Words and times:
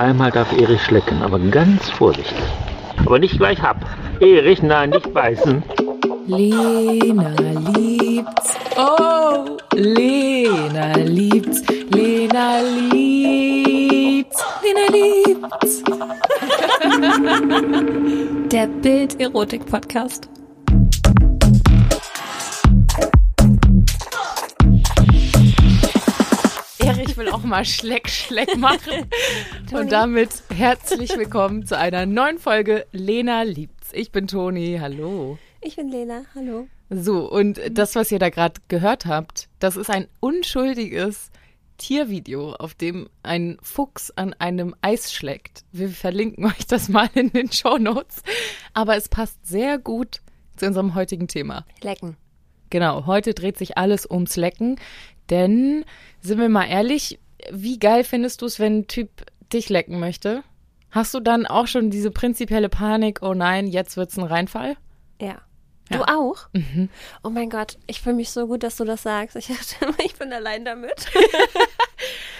Einmal 0.00 0.30
darf 0.30 0.50
Erich 0.58 0.80
schlecken, 0.82 1.22
aber 1.22 1.38
ganz 1.38 1.90
vorsichtig. 1.90 2.34
Aber 3.04 3.18
nicht 3.18 3.36
gleich 3.36 3.60
hab. 3.60 3.76
Erich, 4.18 4.62
nein, 4.62 4.88
nicht 4.88 5.12
beißen. 5.12 5.62
Lena 6.26 7.34
liebt's. 7.74 8.56
Oh, 8.78 9.58
Lena 9.74 10.96
liebt's. 10.96 11.62
Lena 11.90 12.60
liebt's. 12.90 14.42
Lena 14.62 14.86
liebt's. 14.90 15.82
Der 18.50 18.68
Bild-Erotik-Podcast. 18.68 20.30
Erich 27.50 27.50
will 27.50 27.50
auch 27.50 27.56
mal 27.56 27.64
Schleck, 27.64 28.08
Schleck 28.08 28.56
machen. 28.56 29.10
Und 29.72 29.92
damit 29.92 30.30
herzlich 30.54 31.16
willkommen 31.16 31.66
zu 31.66 31.76
einer 31.76 32.06
neuen 32.06 32.38
Folge 32.38 32.86
Lena 32.92 33.42
liebt's. 33.42 33.90
Ich 33.92 34.12
bin 34.12 34.26
Toni, 34.26 34.78
hallo. 34.80 35.38
Ich 35.60 35.76
bin 35.76 35.88
Lena, 35.88 36.22
hallo. 36.34 36.68
So, 36.90 37.30
und 37.30 37.60
das, 37.70 37.94
was 37.94 38.10
ihr 38.10 38.18
da 38.18 38.30
gerade 38.30 38.60
gehört 38.66 39.06
habt, 39.06 39.48
das 39.60 39.76
ist 39.76 39.90
ein 39.90 40.08
unschuldiges 40.18 41.30
Tiervideo, 41.78 42.54
auf 42.54 42.74
dem 42.74 43.08
ein 43.22 43.58
Fuchs 43.62 44.10
an 44.10 44.34
einem 44.38 44.74
Eis 44.80 45.12
schlägt. 45.12 45.64
Wir 45.70 45.88
verlinken 45.88 46.44
euch 46.46 46.66
das 46.66 46.88
mal 46.88 47.08
in 47.14 47.30
den 47.30 47.52
Show 47.52 47.78
Notes. 47.78 48.22
Aber 48.74 48.96
es 48.96 49.08
passt 49.08 49.46
sehr 49.46 49.78
gut 49.78 50.20
zu 50.56 50.66
unserem 50.66 50.94
heutigen 50.94 51.28
Thema. 51.28 51.64
Lecken. 51.82 52.16
Genau, 52.70 53.06
heute 53.06 53.34
dreht 53.34 53.58
sich 53.58 53.76
alles 53.76 54.08
ums 54.08 54.36
Lecken. 54.36 54.76
Denn, 55.30 55.84
sind 56.20 56.40
wir 56.40 56.48
mal 56.48 56.66
ehrlich, 56.66 57.18
wie 57.50 57.78
geil 57.78 58.04
findest 58.04 58.42
du 58.42 58.46
es, 58.46 58.58
wenn 58.58 58.80
ein 58.80 58.86
Typ 58.86 59.10
dich 59.52 59.68
lecken 59.68 60.00
möchte? 60.00 60.42
Hast 60.90 61.14
du 61.14 61.20
dann 61.20 61.46
auch 61.46 61.66
schon 61.66 61.90
diese 61.90 62.10
prinzipielle 62.10 62.68
Panik, 62.68 63.20
oh 63.22 63.34
nein, 63.34 63.66
jetzt 63.66 63.96
wird's 63.96 64.18
ein 64.18 64.24
Reinfall? 64.24 64.76
Ja. 65.20 65.40
Ja. 65.90 65.98
Du 65.98 66.04
auch? 66.04 66.48
Mhm. 66.52 66.88
Oh 67.24 67.30
mein 67.30 67.50
Gott, 67.50 67.76
ich 67.86 68.00
fühle 68.00 68.16
mich 68.16 68.30
so 68.30 68.46
gut, 68.46 68.62
dass 68.62 68.76
du 68.76 68.84
das 68.84 69.02
sagst. 69.02 69.36
Ich 69.36 69.46
dachte 69.48 69.84
immer, 69.84 69.98
ich 70.04 70.14
bin 70.16 70.32
allein 70.32 70.64
damit. 70.64 71.06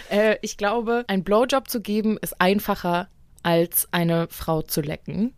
Äh, 0.08 0.38
ich 0.42 0.56
glaube, 0.56 1.04
ein 1.06 1.22
Blowjob 1.22 1.70
zu 1.70 1.80
geben 1.80 2.18
ist 2.20 2.40
einfacher, 2.40 3.08
als 3.44 3.86
eine 3.92 4.26
Frau 4.28 4.60
zu 4.60 4.80
lecken. 4.80 5.34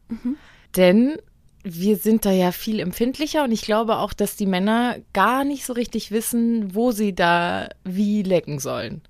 Denn 0.77 1.19
wir 1.65 1.97
sind 1.97 2.25
da 2.25 2.31
ja 2.31 2.53
viel 2.53 2.81
empfindlicher 2.81 3.45
und 3.45 3.53
ich 3.53 3.63
glaube 3.63 3.99
auch, 3.99 4.13
dass 4.13 4.37
die 4.37 4.47
Männer 4.47 4.97
gar 5.13 5.45
nicht 5.45 5.65
so 5.65 5.73
richtig 5.73 6.11
wissen, 6.11 6.75
wo 6.75 6.91
sie 6.91 7.15
da 7.15 7.69
wie 7.85 8.23
lecken 8.23 8.59
sollen. 8.59 9.03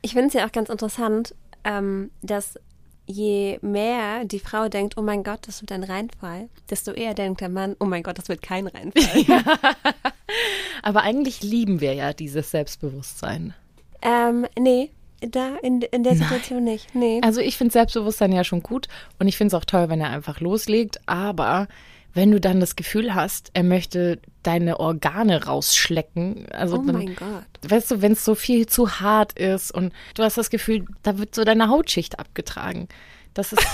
Ich 0.00 0.12
finde 0.12 0.28
es 0.28 0.34
ja 0.34 0.46
auch 0.46 0.52
ganz 0.52 0.70
interessant, 0.70 1.34
ähm, 1.64 2.10
dass 2.22 2.58
je 3.06 3.58
mehr 3.62 4.24
die 4.24 4.38
Frau 4.38 4.68
denkt, 4.68 4.96
oh 4.96 5.02
mein 5.02 5.22
Gott, 5.22 5.40
das 5.46 5.62
wird 5.62 5.72
ein 5.72 5.84
Reinfall, 5.84 6.48
desto 6.70 6.92
eher 6.92 7.14
denkt 7.14 7.40
der 7.40 7.48
Mann, 7.48 7.74
oh 7.80 7.86
mein 7.86 8.02
Gott, 8.02 8.18
das 8.18 8.28
wird 8.28 8.42
kein 8.42 8.66
Reinfall. 8.66 9.24
Aber 10.82 11.02
eigentlich 11.02 11.42
lieben 11.42 11.80
wir 11.80 11.94
ja 11.94 12.12
dieses 12.12 12.50
Selbstbewusstsein. 12.50 13.54
ähm, 14.02 14.46
nee, 14.58 14.90
da 15.20 15.56
in, 15.62 15.82
in 15.82 16.04
der 16.04 16.14
Situation 16.14 16.64
nicht. 16.64 16.94
Nee. 16.94 17.20
Also 17.24 17.40
ich 17.40 17.56
finde 17.56 17.72
Selbstbewusstsein 17.72 18.32
ja 18.32 18.44
schon 18.44 18.62
gut 18.62 18.88
und 19.18 19.26
ich 19.26 19.36
finde 19.36 19.56
es 19.56 19.60
auch 19.60 19.64
toll, 19.64 19.88
wenn 19.88 20.00
er 20.00 20.10
einfach 20.10 20.40
loslegt. 20.40 21.00
Aber 21.06 21.66
wenn 22.18 22.32
du 22.32 22.40
dann 22.40 22.58
das 22.58 22.74
Gefühl 22.74 23.14
hast, 23.14 23.52
er 23.54 23.62
möchte 23.62 24.18
deine 24.42 24.80
Organe 24.80 25.44
rausschlecken, 25.44 26.46
also 26.50 26.78
oh 26.78 26.82
dann, 26.82 26.96
mein 26.96 27.14
Gott. 27.14 27.44
weißt 27.62 27.92
du, 27.92 28.02
wenn 28.02 28.10
es 28.10 28.24
so 28.24 28.34
viel 28.34 28.66
zu 28.66 28.98
hart 28.98 29.38
ist 29.38 29.70
und 29.70 29.92
du 30.16 30.24
hast 30.24 30.36
das 30.36 30.50
Gefühl, 30.50 30.84
da 31.04 31.16
wird 31.18 31.32
so 31.36 31.44
deine 31.44 31.68
Hautschicht 31.68 32.18
abgetragen. 32.18 32.88
Das 33.34 33.52
ist 33.52 33.62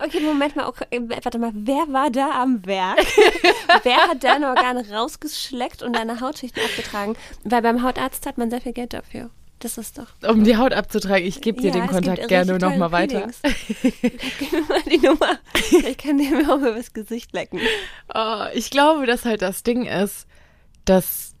Okay, 0.00 0.18
Moment 0.18 0.56
mal, 0.56 0.66
okay, 0.66 0.86
warte 1.22 1.38
mal, 1.38 1.52
wer 1.54 1.86
war 1.92 2.10
da 2.10 2.42
am 2.42 2.66
Werk? 2.66 2.98
wer 3.84 4.08
hat 4.08 4.24
deine 4.24 4.48
Organe 4.48 4.90
rausgeschleckt 4.90 5.84
und 5.84 5.94
deine 5.94 6.20
Hautschichten 6.20 6.60
abgetragen? 6.60 7.14
Weil 7.44 7.62
beim 7.62 7.84
Hautarzt 7.84 8.26
hat 8.26 8.36
man 8.36 8.50
sehr 8.50 8.60
viel 8.60 8.72
Geld 8.72 8.94
dafür. 8.94 9.30
Das 9.60 9.76
ist 9.78 9.98
doch. 9.98 10.06
um 10.28 10.42
die 10.42 10.56
Haut 10.56 10.72
abzutragen. 10.72 11.26
Ich 11.26 11.40
gebe 11.42 11.60
dir 11.60 11.68
Ja, 11.68 11.74
den 11.80 11.86
Kontakt 11.86 12.28
gerne 12.28 12.58
nochmal 12.58 12.92
weiter. 12.92 13.28
Gib 13.82 14.52
mir 14.52 14.62
mal 14.62 14.80
die 14.90 14.98
Nummer. 14.98 15.38
Ich 15.70 15.98
kann 15.98 16.16
dir 16.18 16.30
mir 16.30 16.52
auch 16.52 16.58
mal 16.58 16.74
das 16.74 16.92
Gesicht 16.94 17.32
lecken. 17.34 17.60
Oh, 18.14 18.44
ich 18.54 18.70
glaube, 18.70 19.06
dass 19.06 19.24
halt 19.26 19.42
das 19.42 19.62
Ding 19.62 19.84
ist, 19.86 20.26
dass 20.86 21.34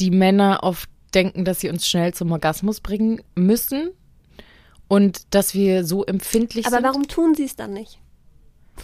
die 0.00 0.10
Männer 0.10 0.60
oft 0.62 0.88
denken, 1.14 1.44
dass 1.44 1.60
sie 1.60 1.68
uns 1.68 1.86
schnell 1.86 2.14
zum 2.14 2.32
Orgasmus 2.32 2.80
bringen 2.80 3.22
müssen 3.34 3.90
und 4.88 5.34
dass 5.34 5.52
wir 5.54 5.84
so 5.84 6.04
empfindlich 6.06 6.66
Aber 6.66 6.76
sind. 6.76 6.84
warum 6.84 7.08
tun 7.08 7.34
sie 7.34 7.44
es 7.44 7.56
dann 7.56 7.74
nicht? 7.74 7.98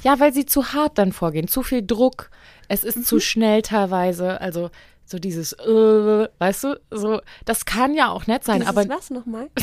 Ja, 0.03 0.21
weil 0.21 0.35
sie 0.35 0.45
zu 0.45 0.73
hart 0.75 0.99
dann 0.99 1.13
vorgehen, 1.13 1.49
zu 1.49 1.63
viel 1.63 1.81
Druck. 1.87 2.31
Es 2.69 2.85
ist 2.85 2.97
Mhm. 2.99 3.05
zu 3.05 3.21
schnell 3.21 3.63
teilweise. 3.63 4.41
Also 4.41 4.71
so 5.07 5.19
dieses, 5.19 5.53
äh, 5.53 6.29
weißt 6.39 6.65
du, 6.65 6.81
so 6.91 7.21
das 7.45 7.65
kann 7.65 7.95
ja 7.95 8.11
auch 8.11 8.27
nett 8.27 8.45
sein, 8.45 8.61
Dieses 8.61 8.77
aber 8.77 8.89
was 8.89 9.11
nochmal? 9.11 9.49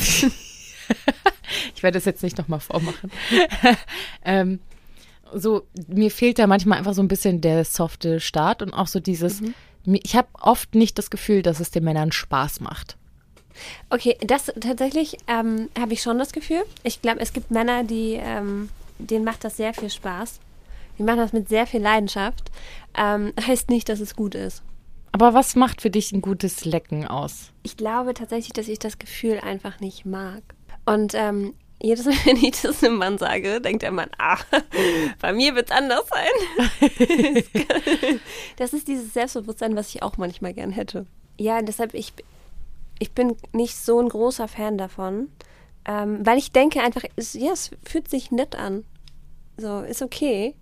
ich 1.75 1.84
werde 1.84 1.97
es 1.97 2.06
jetzt 2.06 2.24
nicht 2.24 2.38
nochmal 2.38 2.59
vormachen. 2.59 3.12
ähm, 4.25 4.59
so, 5.34 5.63
mir 5.88 6.12
fehlt 6.12 6.40
da 6.40 6.47
manchmal 6.47 6.78
einfach 6.78 6.94
so 6.94 7.01
ein 7.01 7.07
bisschen 7.07 7.41
der 7.41 7.63
softe 7.66 8.19
Start 8.19 8.62
und 8.62 8.74
auch 8.74 8.88
so 8.88 9.00
dieses, 9.00 9.41
Mhm. 9.41 9.53
ich 10.03 10.16
habe 10.16 10.28
oft 10.40 10.75
nicht 10.75 10.97
das 10.97 11.09
Gefühl, 11.09 11.41
dass 11.41 11.59
es 11.59 11.72
den 11.72 11.84
Männern 11.84 12.12
Spaß 12.12 12.59
macht. 12.59 12.97
Okay, 13.90 14.18
das 14.22 14.51
tatsächlich 14.59 15.18
ähm, 15.28 15.69
habe 15.80 15.94
ich 15.94 16.01
schon 16.01 16.18
das 16.19 16.31
Gefühl. 16.31 16.63
Ich 16.84 17.01
glaube, 17.01 17.19
es 17.19 17.34
gibt 17.34 17.51
Männer, 17.51 17.84
die 17.84 18.13
ähm, 18.13 18.69
denen 19.00 19.25
macht 19.25 19.44
das 19.44 19.57
sehr 19.57 19.74
viel 19.74 19.90
Spaß. 19.90 20.40
Die 20.97 21.03
machen 21.03 21.18
das 21.18 21.34
mit 21.34 21.50
sehr 21.50 21.68
viel 21.68 21.81
Leidenschaft. 21.81 22.51
Ähm, 22.96 23.34
heißt 23.47 23.69
nicht, 23.69 23.90
dass 23.90 24.00
es 24.00 24.16
gut 24.16 24.35
ist. 24.35 24.62
Aber 25.11 25.33
was 25.33 25.55
macht 25.55 25.81
für 25.81 25.89
dich 25.89 26.11
ein 26.11 26.22
gutes 26.22 26.66
Lecken 26.66 27.05
aus? 27.05 27.51
Ich 27.63 27.77
glaube 27.77 28.13
tatsächlich, 28.13 28.53
dass 28.53 28.67
ich 28.67 28.79
das 28.79 28.97
Gefühl 28.97 29.39
einfach 29.39 29.79
nicht 29.79 30.05
mag. 30.05 30.41
Und 30.85 31.13
ähm, 31.16 31.53
jedes 31.81 32.05
Mal, 32.05 32.16
wenn 32.25 32.38
ich 32.38 32.61
das 32.61 32.83
einem 32.83 32.97
Mann 32.97 33.17
sage, 33.17 33.59
denkt 33.61 33.83
der 33.83 33.91
Mann, 33.91 34.09
ah, 34.17 34.38
bei 35.19 35.33
mir 35.33 35.55
wird 35.55 35.69
es 35.69 35.75
anders 35.75 36.05
sein. 36.07 36.29
das 38.57 38.73
ist 38.73 38.88
dieses 38.88 39.13
Selbstbewusstsein, 39.13 39.75
was 39.75 39.89
ich 39.89 40.03
auch 40.03 40.17
manchmal 40.17 40.53
gern 40.53 40.71
hätte. 40.71 41.05
Ja, 41.38 41.61
deshalb, 41.61 41.94
ich, 41.94 42.13
ich 43.00 43.11
bin 43.11 43.35
nicht 43.51 43.75
so 43.75 44.00
ein 44.00 44.09
großer 44.09 44.47
Fan 44.47 44.77
davon, 44.77 45.29
ähm, 45.85 46.25
weil 46.25 46.38
ich 46.38 46.51
denke 46.51 46.81
einfach, 46.81 47.03
es, 47.16 47.33
ja, 47.33 47.51
es 47.51 47.71
fühlt 47.83 48.09
sich 48.09 48.31
nett 48.31 48.55
an. 48.55 48.85
So, 49.57 49.81
ist 49.81 50.01
okay. 50.01 50.55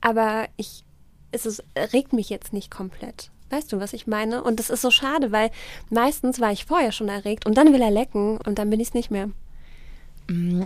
Aber 0.00 0.46
ich, 0.56 0.84
es 1.32 1.46
ist, 1.46 1.62
regt 1.92 2.12
mich 2.12 2.30
jetzt 2.30 2.52
nicht 2.52 2.70
komplett. 2.70 3.30
Weißt 3.50 3.72
du, 3.72 3.80
was 3.80 3.92
ich 3.92 4.06
meine? 4.06 4.42
Und 4.42 4.58
das 4.60 4.70
ist 4.70 4.82
so 4.82 4.90
schade, 4.90 5.32
weil 5.32 5.50
meistens 5.90 6.40
war 6.40 6.52
ich 6.52 6.64
vorher 6.66 6.92
schon 6.92 7.08
erregt 7.08 7.46
und 7.46 7.56
dann 7.56 7.72
will 7.72 7.80
er 7.80 7.90
lecken 7.90 8.38
und 8.38 8.58
dann 8.58 8.70
bin 8.70 8.80
ich 8.80 8.88
es 8.88 8.94
nicht 8.94 9.10
mehr. 9.10 9.30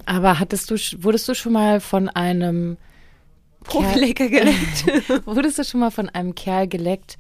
Aber 0.07 0.41
hattest 0.41 0.71
du, 0.71 0.75
wurdest 1.05 1.29
du 1.29 1.35
schon 1.35 1.53
mal 1.53 1.81
von 1.81 2.09
einem 2.09 2.77
Profilecker 3.63 4.29
geleckt. 4.29 4.87
Wurdest 5.27 5.59
du 5.59 5.65
schon 5.65 5.81
mal 5.81 5.91
von 5.91 6.09
einem 6.09 6.35
Kerl 6.35 6.67
geleckt, 6.67 7.17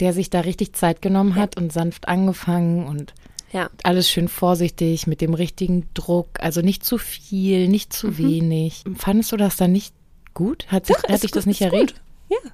der 0.00 0.14
sich 0.14 0.30
da 0.30 0.40
richtig 0.40 0.72
Zeit 0.74 1.02
genommen 1.02 1.34
hat 1.34 1.56
und 1.58 1.72
sanft 1.72 2.08
angefangen 2.08 2.86
und 2.86 3.12
ja. 3.52 3.68
alles 3.82 4.10
schön 4.10 4.28
vorsichtig 4.28 5.06
mit 5.06 5.20
dem 5.20 5.34
richtigen 5.34 5.86
Druck, 5.92 6.40
also 6.40 6.62
nicht 6.62 6.84
zu 6.84 6.96
viel, 6.96 7.68
nicht 7.68 7.92
zu 7.92 8.16
wenig. 8.16 8.84
Fandest 8.96 9.32
du 9.32 9.36
das 9.36 9.56
dann 9.56 9.72
nicht 9.72 9.94
gut? 10.32 10.66
Hat, 10.68 10.86
sich, 10.86 10.96
Mhm. 10.96 11.02
Doch, 11.02 11.08
hat 11.12 11.22
dich 11.22 11.30
das 11.30 11.44
gut, 11.44 11.48
nicht 11.48 11.60
ist 11.60 11.66
erregt? 11.66 11.94
gut. 12.28 12.38
Ja. 12.42 12.50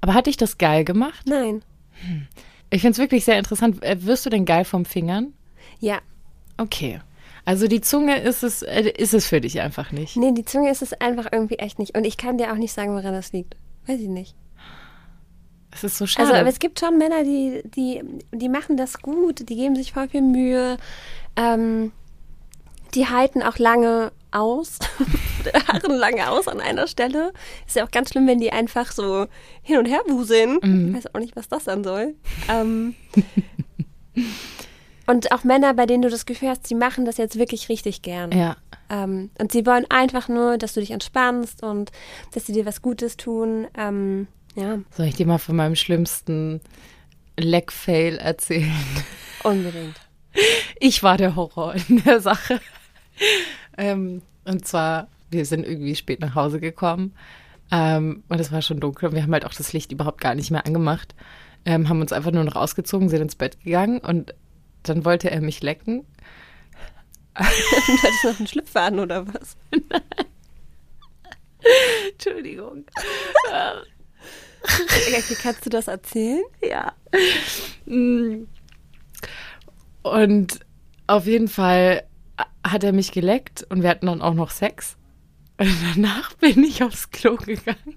Aber 0.00 0.14
hat 0.14 0.26
dich 0.26 0.36
das 0.36 0.58
geil 0.58 0.84
gemacht? 0.84 1.26
Nein. 1.26 1.62
Ich 2.70 2.82
finde 2.82 2.92
es 2.92 2.98
wirklich 2.98 3.24
sehr 3.24 3.38
interessant. 3.38 3.82
Äh, 3.82 4.04
Wirst 4.04 4.26
du 4.26 4.30
denn 4.30 4.44
geil 4.44 4.64
vom 4.64 4.84
Fingern? 4.84 5.32
Ja. 5.80 5.98
Okay. 6.56 7.00
Also 7.44 7.66
die 7.66 7.80
Zunge 7.80 8.20
ist 8.20 8.42
es, 8.42 8.62
äh, 8.62 8.92
ist 8.96 9.14
es 9.14 9.26
für 9.26 9.40
dich 9.40 9.60
einfach 9.60 9.90
nicht. 9.90 10.16
Nee, 10.16 10.32
die 10.32 10.44
Zunge 10.44 10.70
ist 10.70 10.82
es 10.82 10.92
einfach 10.92 11.28
irgendwie 11.32 11.56
echt 11.56 11.78
nicht. 11.78 11.96
Und 11.96 12.04
ich 12.04 12.16
kann 12.16 12.36
dir 12.36 12.52
auch 12.52 12.56
nicht 12.56 12.72
sagen, 12.72 12.94
woran 12.94 13.14
das 13.14 13.32
liegt. 13.32 13.56
Weiß 13.86 14.00
ich 14.00 14.08
nicht. 14.08 14.34
Es 15.70 15.84
ist 15.84 15.96
so 15.98 16.06
schade. 16.06 16.28
Also, 16.28 16.40
aber 16.40 16.48
es 16.48 16.58
gibt 16.58 16.80
schon 16.80 16.98
Männer, 16.98 17.24
die, 17.24 17.62
die, 17.64 18.02
die 18.32 18.48
machen 18.48 18.76
das 18.76 19.00
gut, 19.00 19.48
die 19.48 19.56
geben 19.56 19.76
sich 19.76 19.92
voll 19.92 20.08
viel 20.08 20.22
Mühe. 20.22 20.76
Ähm, 21.36 21.92
die 22.94 23.06
halten 23.08 23.42
auch 23.42 23.58
lange 23.58 24.12
aus, 24.30 24.78
harren 25.68 25.94
lange 25.96 26.30
aus 26.30 26.48
an 26.48 26.60
einer 26.60 26.86
Stelle. 26.86 27.32
Ist 27.66 27.76
ja 27.76 27.84
auch 27.86 27.90
ganz 27.90 28.10
schlimm, 28.10 28.26
wenn 28.26 28.40
die 28.40 28.52
einfach 28.52 28.92
so 28.92 29.26
hin 29.62 29.78
und 29.78 29.86
her 29.86 30.00
wuseln. 30.06 30.58
Ich 30.90 30.96
weiß 30.96 31.14
auch 31.14 31.20
nicht, 31.20 31.34
was 31.36 31.48
das 31.48 31.64
dann 31.64 31.82
soll. 31.84 32.14
Ähm, 32.48 32.94
und 35.06 35.32
auch 35.32 35.44
Männer, 35.44 35.74
bei 35.74 35.86
denen 35.86 36.02
du 36.02 36.10
das 36.10 36.26
Gefühl 36.26 36.50
hast, 36.50 36.68
die 36.68 36.74
machen 36.74 37.04
das 37.04 37.16
jetzt 37.16 37.38
wirklich 37.38 37.68
richtig 37.68 38.02
gern. 38.02 38.32
ja. 38.32 38.56
Ähm, 38.90 39.28
und 39.38 39.52
sie 39.52 39.66
wollen 39.66 39.84
einfach 39.90 40.28
nur, 40.28 40.56
dass 40.56 40.72
du 40.72 40.80
dich 40.80 40.92
entspannst 40.92 41.62
und 41.62 41.92
dass 42.32 42.46
sie 42.46 42.54
dir 42.54 42.64
was 42.64 42.80
Gutes 42.80 43.18
tun. 43.18 43.66
Ähm, 43.76 44.28
ja, 44.54 44.78
Soll 44.96 45.04
ich 45.06 45.14
dir 45.14 45.26
mal 45.26 45.36
von 45.36 45.56
meinem 45.56 45.76
schlimmsten 45.76 46.62
Leck-Fail 47.38 48.16
erzählen? 48.16 48.72
unbedingt. 49.44 49.94
Ich 50.80 51.02
war 51.02 51.18
der 51.18 51.36
Horror 51.36 51.74
in 51.88 52.02
der 52.02 52.20
Sache. 52.22 52.60
ähm, 53.78 54.22
und 54.44 54.66
zwar, 54.66 55.08
wir 55.30 55.44
sind 55.44 55.66
irgendwie 55.66 55.94
spät 55.94 56.20
nach 56.20 56.34
Hause 56.34 56.60
gekommen 56.60 57.14
ähm, 57.70 58.22
und 58.28 58.40
es 58.40 58.50
war 58.50 58.62
schon 58.62 58.80
dunkel 58.80 59.08
und 59.08 59.14
wir 59.14 59.22
haben 59.22 59.32
halt 59.32 59.44
auch 59.44 59.54
das 59.54 59.72
Licht 59.72 59.92
überhaupt 59.92 60.20
gar 60.20 60.34
nicht 60.34 60.50
mehr 60.50 60.66
angemacht. 60.66 61.14
Ähm, 61.64 61.88
haben 61.88 62.00
uns 62.00 62.12
einfach 62.12 62.30
nur 62.30 62.44
noch 62.44 62.56
ausgezogen, 62.56 63.08
sind 63.08 63.22
ins 63.22 63.34
Bett 63.36 63.62
gegangen 63.62 63.98
und 63.98 64.34
dann 64.84 65.04
wollte 65.04 65.30
er 65.30 65.40
mich 65.40 65.62
lecken. 65.62 66.06
du 67.34 67.42
hattest 67.44 68.24
noch 68.24 68.38
einen 68.38 68.46
Schlüpfer 68.46 68.92
oder 68.92 69.26
was? 69.26 69.56
Entschuldigung. 72.12 72.84
Kannst 75.42 75.66
du 75.66 75.70
das 75.70 75.88
erzählen? 75.88 76.42
Ja. 76.62 76.92
Und 80.02 80.60
auf 81.06 81.26
jeden 81.26 81.48
Fall 81.48 82.04
hat 82.66 82.84
er 82.84 82.92
mich 82.92 83.12
geleckt 83.12 83.66
und 83.68 83.82
wir 83.82 83.90
hatten 83.90 84.06
dann 84.06 84.22
auch 84.22 84.34
noch 84.34 84.50
Sex. 84.50 84.96
Und 85.58 85.74
danach 85.94 86.34
bin 86.34 86.62
ich 86.62 86.82
aufs 86.82 87.10
Klo 87.10 87.36
gegangen. 87.36 87.96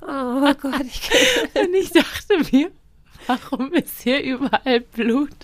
Oh 0.00 0.54
Gott, 0.60 0.84
ich 0.86 1.02
kann 1.02 1.18
Und 1.66 1.74
ich 1.74 1.90
dachte 1.90 2.38
mir, 2.52 2.70
warum 3.26 3.72
ist 3.72 4.00
hier 4.02 4.22
überall 4.22 4.80
Blut? 4.80 5.34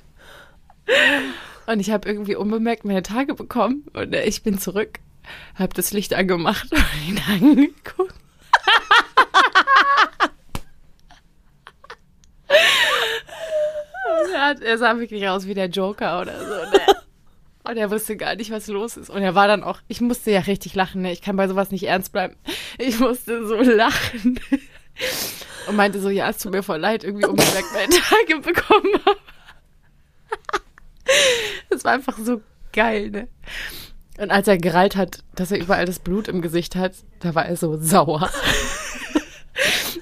Und 1.67 1.81
ich 1.81 1.91
habe 1.91 2.09
irgendwie 2.09 2.37
unbemerkt 2.37 2.85
meine 2.85 3.03
Tage 3.03 3.35
bekommen 3.35 3.87
und 3.93 4.15
ich 4.15 4.43
bin 4.43 4.59
zurück, 4.59 4.99
habe 5.55 5.73
das 5.75 5.93
Licht 5.93 6.15
angemacht 6.15 6.73
und 6.73 7.09
ihn 7.09 7.21
angeguckt. 7.29 8.15
er, 14.61 14.79
sah 14.79 14.99
wirklich 14.99 15.29
aus 15.29 15.47
wie 15.47 15.55
der 15.55 15.69
Joker 15.69 16.21
oder 16.21 16.39
so. 16.41 16.71
Ne? 16.71 16.81
Und 17.63 17.77
er 17.77 17.91
wusste 17.91 18.17
gar 18.17 18.37
nicht, 18.37 18.51
was 18.51 18.69
los 18.69 18.97
ist. 18.97 19.11
Und 19.11 19.23
er 19.23 19.35
war 19.35 19.47
dann 19.47 19.63
auch, 19.63 19.81
ich 19.87 20.01
musste 20.01 20.31
ja 20.31 20.41
richtig 20.41 20.75
lachen, 20.75 21.03
ne? 21.03 21.13
Ich 21.13 21.21
kann 21.21 21.37
bei 21.37 21.47
sowas 21.47 21.71
nicht 21.71 21.85
ernst 21.85 22.13
bleiben. 22.13 22.37
Ich 22.79 22.99
musste 22.99 23.47
so 23.47 23.57
lachen. 23.57 24.41
Und 25.69 25.77
meinte 25.77 26.01
so, 26.01 26.09
ja, 26.09 26.31
es 26.31 26.39
tut 26.39 26.53
mir 26.53 26.63
voll 26.63 26.79
leid, 26.79 27.05
irgendwie 27.05 27.27
unbemerkt 27.27 27.73
meine 27.75 27.95
Tage 27.95 28.41
bekommen 28.41 28.95
habe. 29.05 29.19
Das 31.69 31.85
war 31.85 31.93
einfach 31.93 32.19
so 32.19 32.41
geil, 32.73 33.11
ne? 33.11 33.29
Und 34.19 34.31
als 34.31 34.49
er 34.49 34.59
gereilt 34.59 34.97
hat, 34.97 35.25
dass 35.35 35.51
er 35.51 35.59
überall 35.59 35.87
das 35.87 35.99
Blut 35.99 36.29
im 36.29 36.43
Gesicht 36.43 36.77
hat, 36.77 36.93
da 37.21 37.35
war 37.35 37.47
er 37.47 37.57
so 37.57 37.79
sauer. 37.81 38.31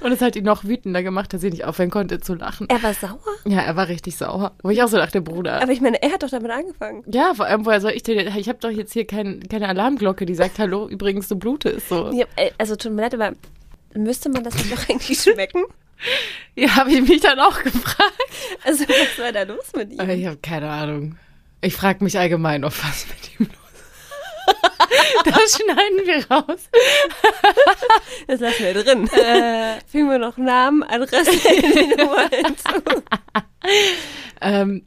Und 0.01 0.13
es 0.13 0.21
hat 0.21 0.37
ihn 0.37 0.45
noch 0.45 0.65
wütender 0.65 1.03
gemacht, 1.03 1.33
dass 1.33 1.43
er 1.43 1.51
nicht 1.51 1.65
aufhören 1.65 1.91
konnte 1.91 2.21
zu 2.21 2.35
lachen. 2.35 2.69
Er 2.69 2.83
war 2.83 2.95
sauer? 2.95 3.19
Ja, 3.45 3.61
er 3.61 3.77
war 3.77 3.89
richtig 3.89 4.17
sauer. 4.17 4.53
Wo 4.63 4.71
ich 4.71 4.83
auch 4.83 4.89
so 4.89 4.97
dachte, 4.97 5.21
Bruder. 5.21 5.61
Aber 5.63 5.73
ich 5.73 5.81
meine, 5.81 6.03
er 6.03 6.13
hat 6.13 6.23
doch 6.23 6.31
damit 6.31 6.51
angefangen. 6.51 7.03
Ja, 7.07 7.35
vor 7.35 7.47
allem, 7.47 7.67
woher 7.67 7.81
soll 7.81 7.93
ich 7.93 8.03
denn? 8.03 8.19
Ich 8.37 8.49
habe 8.49 8.59
doch 8.61 8.71
jetzt 8.71 8.93
hier 8.93 9.07
kein, 9.07 9.43
keine 9.49 9.69
Alarmglocke, 9.69 10.27
die 10.27 10.35
sagt, 10.35 10.59
hallo, 10.59 10.89
übrigens, 10.89 11.29
du 11.29 11.37
blutest. 11.37 11.89
So. 11.89 12.11
Ja, 12.13 12.27
äh, 12.37 12.51
also 12.59 12.77
tut 12.77 12.93
mir 12.93 13.03
leid, 13.03 13.15
aber 13.15 13.33
müsste 13.95 14.29
man 14.29 14.45
das 14.45 14.55
doch 14.55 14.89
eigentlich 14.89 15.21
schmecken? 15.21 15.65
Ja, 16.55 16.77
habe 16.77 16.93
ich 16.93 17.09
mich 17.09 17.21
dann 17.21 17.41
auch 17.41 17.61
gefragt. 17.61 18.13
Also, 18.63 18.85
was 18.85 19.19
war 19.19 19.33
da 19.33 19.43
los 19.43 19.73
mit 19.75 19.93
ihm? 19.93 20.11
Ich 20.11 20.27
habe 20.27 20.37
keine 20.37 20.71
Ahnung. 20.71 21.17
Ich 21.61 21.75
frage 21.75 22.05
mich 22.05 22.17
allgemein, 22.17 22.65
ob 22.65 22.73
was 22.85 23.07
mit 23.09 23.41
ihm 23.41 23.47
los 23.47 23.57
ist. 23.57 23.58
Das 25.25 25.57
schneiden 25.57 26.07
wir 26.07 26.27
raus. 26.31 26.69
Das 28.27 28.41
lassen 28.41 28.65
wir 28.65 28.75
drin. 28.83 29.09
Äh, 29.09 29.81
Fügen 29.87 30.09
wir 30.09 30.19
noch 30.19 30.37
Namen, 30.37 30.83
Adresse, 30.83 31.31
Nummer 31.99 32.29
hinzu. 32.31 33.03
ähm, 34.41 34.83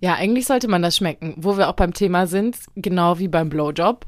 ja, 0.00 0.14
eigentlich 0.14 0.46
sollte 0.46 0.68
man 0.68 0.82
das 0.82 0.96
schmecken. 0.96 1.34
Wo 1.36 1.56
wir 1.56 1.68
auch 1.68 1.74
beim 1.74 1.92
Thema 1.92 2.26
sind, 2.26 2.56
genau 2.76 3.18
wie 3.18 3.28
beim 3.28 3.48
Blowjob. 3.48 4.06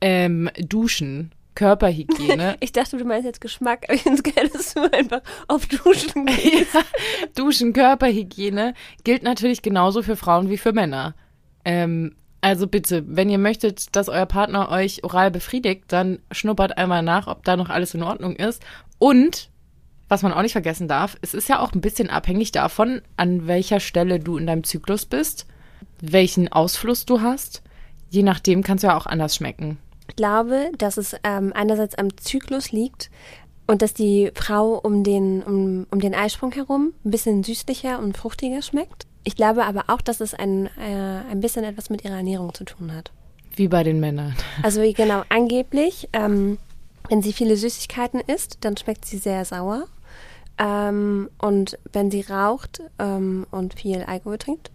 Ähm, 0.00 0.50
duschen. 0.58 1.32
Körperhygiene. 1.54 2.56
Ich 2.60 2.70
dachte, 2.72 2.96
du 2.98 3.04
meinst 3.04 3.26
jetzt 3.26 3.40
Geschmack, 3.40 3.84
aber 3.84 3.94
ich 3.94 4.02
finde 4.02 4.22
es 4.22 4.34
geil, 4.34 4.48
dass 4.52 4.74
du 4.74 4.92
einfach 4.92 5.22
auf 5.48 5.66
Duschen 5.66 6.26
gehst. 6.26 6.72
ja, 6.72 6.82
Duschen, 7.34 7.72
Körperhygiene 7.72 8.74
gilt 9.02 9.24
natürlich 9.24 9.60
genauso 9.62 10.02
für 10.02 10.16
Frauen 10.16 10.50
wie 10.50 10.58
für 10.58 10.72
Männer. 10.72 11.14
Ähm, 11.64 12.14
also 12.40 12.66
bitte, 12.66 13.04
wenn 13.06 13.30
ihr 13.30 13.38
möchtet, 13.38 13.94
dass 13.96 14.08
euer 14.08 14.26
Partner 14.26 14.70
euch 14.70 15.02
oral 15.04 15.30
befriedigt, 15.30 15.84
dann 15.88 16.20
schnuppert 16.30 16.78
einmal 16.78 17.02
nach, 17.02 17.26
ob 17.26 17.44
da 17.44 17.56
noch 17.56 17.68
alles 17.68 17.94
in 17.94 18.02
Ordnung 18.02 18.36
ist. 18.36 18.62
Und, 18.98 19.50
was 20.08 20.22
man 20.22 20.32
auch 20.32 20.42
nicht 20.42 20.52
vergessen 20.52 20.88
darf, 20.88 21.16
es 21.20 21.34
ist 21.34 21.48
ja 21.48 21.60
auch 21.60 21.72
ein 21.72 21.80
bisschen 21.80 22.10
abhängig 22.10 22.52
davon, 22.52 23.02
an 23.16 23.46
welcher 23.46 23.80
Stelle 23.80 24.20
du 24.20 24.36
in 24.36 24.46
deinem 24.46 24.64
Zyklus 24.64 25.04
bist, 25.04 25.46
welchen 26.00 26.50
Ausfluss 26.50 27.06
du 27.06 27.20
hast. 27.20 27.62
Je 28.10 28.22
nachdem 28.22 28.62
kannst 28.62 28.84
du 28.84 28.88
ja 28.88 28.96
auch 28.96 29.06
anders 29.06 29.36
schmecken. 29.36 29.78
Ich 30.08 30.16
glaube, 30.16 30.70
dass 30.78 30.96
es 30.96 31.14
ähm, 31.24 31.52
einerseits 31.54 31.96
am 31.96 32.16
Zyklus 32.16 32.72
liegt 32.72 33.10
und 33.66 33.82
dass 33.82 33.92
die 33.92 34.30
Frau 34.34 34.78
um 34.78 35.04
den, 35.04 35.42
um, 35.42 35.86
um 35.90 36.00
den 36.00 36.14
Eisprung 36.14 36.52
herum 36.52 36.94
ein 37.04 37.10
bisschen 37.10 37.44
süßlicher 37.44 37.98
und 37.98 38.16
fruchtiger 38.16 38.62
schmeckt. 38.62 39.06
Ich 39.28 39.36
glaube 39.36 39.66
aber 39.66 39.84
auch, 39.88 40.00
dass 40.00 40.22
es 40.22 40.32
ein, 40.32 40.70
äh, 40.78 41.20
ein 41.30 41.40
bisschen 41.42 41.62
etwas 41.62 41.90
mit 41.90 42.02
ihrer 42.02 42.16
Ernährung 42.16 42.54
zu 42.54 42.64
tun 42.64 42.94
hat. 42.94 43.12
Wie 43.54 43.68
bei 43.68 43.82
den 43.82 44.00
Männern. 44.00 44.34
Also 44.62 44.80
genau, 44.80 45.22
angeblich, 45.28 46.08
ähm, 46.14 46.56
wenn 47.10 47.20
sie 47.20 47.34
viele 47.34 47.58
Süßigkeiten 47.58 48.20
isst, 48.20 48.56
dann 48.62 48.78
schmeckt 48.78 49.04
sie 49.04 49.18
sehr 49.18 49.44
sauer. 49.44 49.86
Ähm, 50.56 51.28
und 51.42 51.78
wenn 51.92 52.10
sie 52.10 52.22
raucht 52.22 52.80
ähm, 52.98 53.46
und 53.50 53.74
viel 53.74 54.02
Alkohol 54.02 54.38
trinkt, 54.38 54.70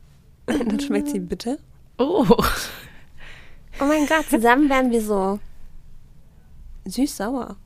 dann 0.46 0.80
schmeckt 0.80 1.10
sie 1.10 1.20
bitter. 1.20 1.58
Oh. 1.98 2.24
Oh 2.30 3.84
mein 3.84 4.06
Gott, 4.06 4.24
zusammen 4.30 4.70
werden 4.70 4.90
wir 4.90 5.02
so 5.02 5.38
süß-sauer. 6.86 7.56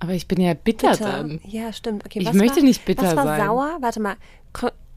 Aber 0.00 0.12
ich 0.12 0.28
bin 0.28 0.38
ja 0.38 0.52
bitter, 0.52 0.90
bitter. 0.90 1.12
dann. 1.12 1.40
Ja, 1.44 1.72
stimmt. 1.72 2.04
Okay, 2.04 2.18
ich 2.18 2.32
möchte 2.34 2.56
war, 2.56 2.62
nicht 2.62 2.84
bitter 2.84 3.04
was 3.04 3.16
war 3.16 3.24
sein. 3.24 3.46
sauer? 3.46 3.78
Warte 3.80 4.00
mal. 4.00 4.16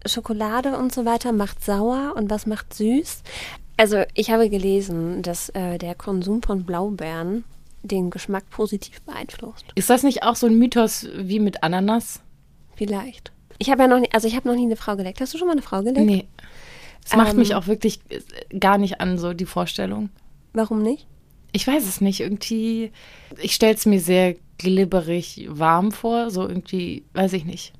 Schokolade 0.05 0.77
und 0.77 0.93
so 0.93 1.05
weiter 1.05 1.31
macht 1.31 1.63
sauer 1.63 2.13
und 2.15 2.29
was 2.29 2.45
macht 2.45 2.73
süß? 2.73 3.23
Also 3.77 4.03
ich 4.13 4.31
habe 4.31 4.49
gelesen, 4.49 5.21
dass 5.21 5.49
äh, 5.49 5.77
der 5.77 5.95
Konsum 5.95 6.41
von 6.41 6.63
Blaubeeren 6.65 7.45
den 7.81 8.09
Geschmack 8.09 8.49
positiv 8.49 9.01
beeinflusst. 9.01 9.65
Ist 9.75 9.89
das 9.89 10.03
nicht 10.03 10.23
auch 10.23 10.35
so 10.35 10.47
ein 10.47 10.57
Mythos 10.57 11.07
wie 11.15 11.39
mit 11.39 11.63
Ananas? 11.63 12.21
Vielleicht. 12.75 13.31
Ich 13.57 13.69
habe 13.69 13.83
ja 13.83 13.87
noch 13.87 13.99
nie, 13.99 14.09
also 14.11 14.27
ich 14.27 14.35
habe 14.35 14.47
noch 14.47 14.55
nie 14.55 14.65
eine 14.65 14.75
Frau 14.75 14.95
geleckt. 14.95 15.21
Hast 15.21 15.33
du 15.33 15.37
schon 15.37 15.47
mal 15.47 15.53
eine 15.53 15.61
Frau 15.61 15.81
geleckt? 15.81 16.05
Nee. 16.05 16.27
Es 17.05 17.15
macht 17.15 17.31
ähm, 17.31 17.39
mich 17.39 17.55
auch 17.55 17.67
wirklich 17.67 17.99
gar 18.57 18.77
nicht 18.77 19.01
an, 19.01 19.17
so 19.17 19.33
die 19.33 19.45
Vorstellung. 19.45 20.09
Warum 20.53 20.81
nicht? 20.81 21.07
Ich 21.51 21.65
weiß 21.65 21.87
es 21.87 22.01
nicht. 22.01 22.19
Irgendwie, 22.19 22.91
ich 23.41 23.56
stelle 23.56 23.73
es 23.73 23.85
mir 23.85 23.99
sehr 23.99 24.35
glibberig 24.57 25.47
warm 25.49 25.91
vor. 25.91 26.29
So 26.29 26.47
irgendwie, 26.47 27.03
weiß 27.13 27.33
ich 27.33 27.45
nicht. 27.45 27.73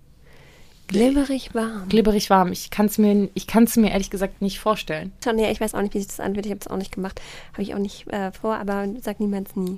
Glibberig 0.89 1.53
warm. 1.53 1.88
Glibberig 1.88 2.29
warm. 2.29 2.51
Ich 2.51 2.72
kann 2.72 2.88
es 2.88 2.98
mir, 2.98 3.13
mir 3.15 3.91
ehrlich 3.91 4.10
gesagt 4.10 4.41
nicht 4.41 4.60
vorstellen. 4.60 5.13
Schon, 5.24 5.38
ja, 5.38 5.50
ich 5.51 5.62
weiß 5.62 5.75
auch 5.75 5.81
nicht, 5.81 5.93
wie 5.93 6.00
sich 6.00 6.08
das 6.08 6.19
anfühlt. 6.19 6.48
Ich 6.48 6.51
habe 6.51 6.62
es 6.62 6.67
auch 6.67 6.77
nicht 6.77 6.91
gemacht. 6.91 7.22
Habe 7.53 7.62
ich 7.62 7.75
auch 7.75 7.79
nicht 7.79 8.08
äh, 8.12 8.31
vor, 8.31 8.55
aber 8.55 8.88
sag 9.01 9.19
niemals 9.19 9.55
nie. 9.55 9.77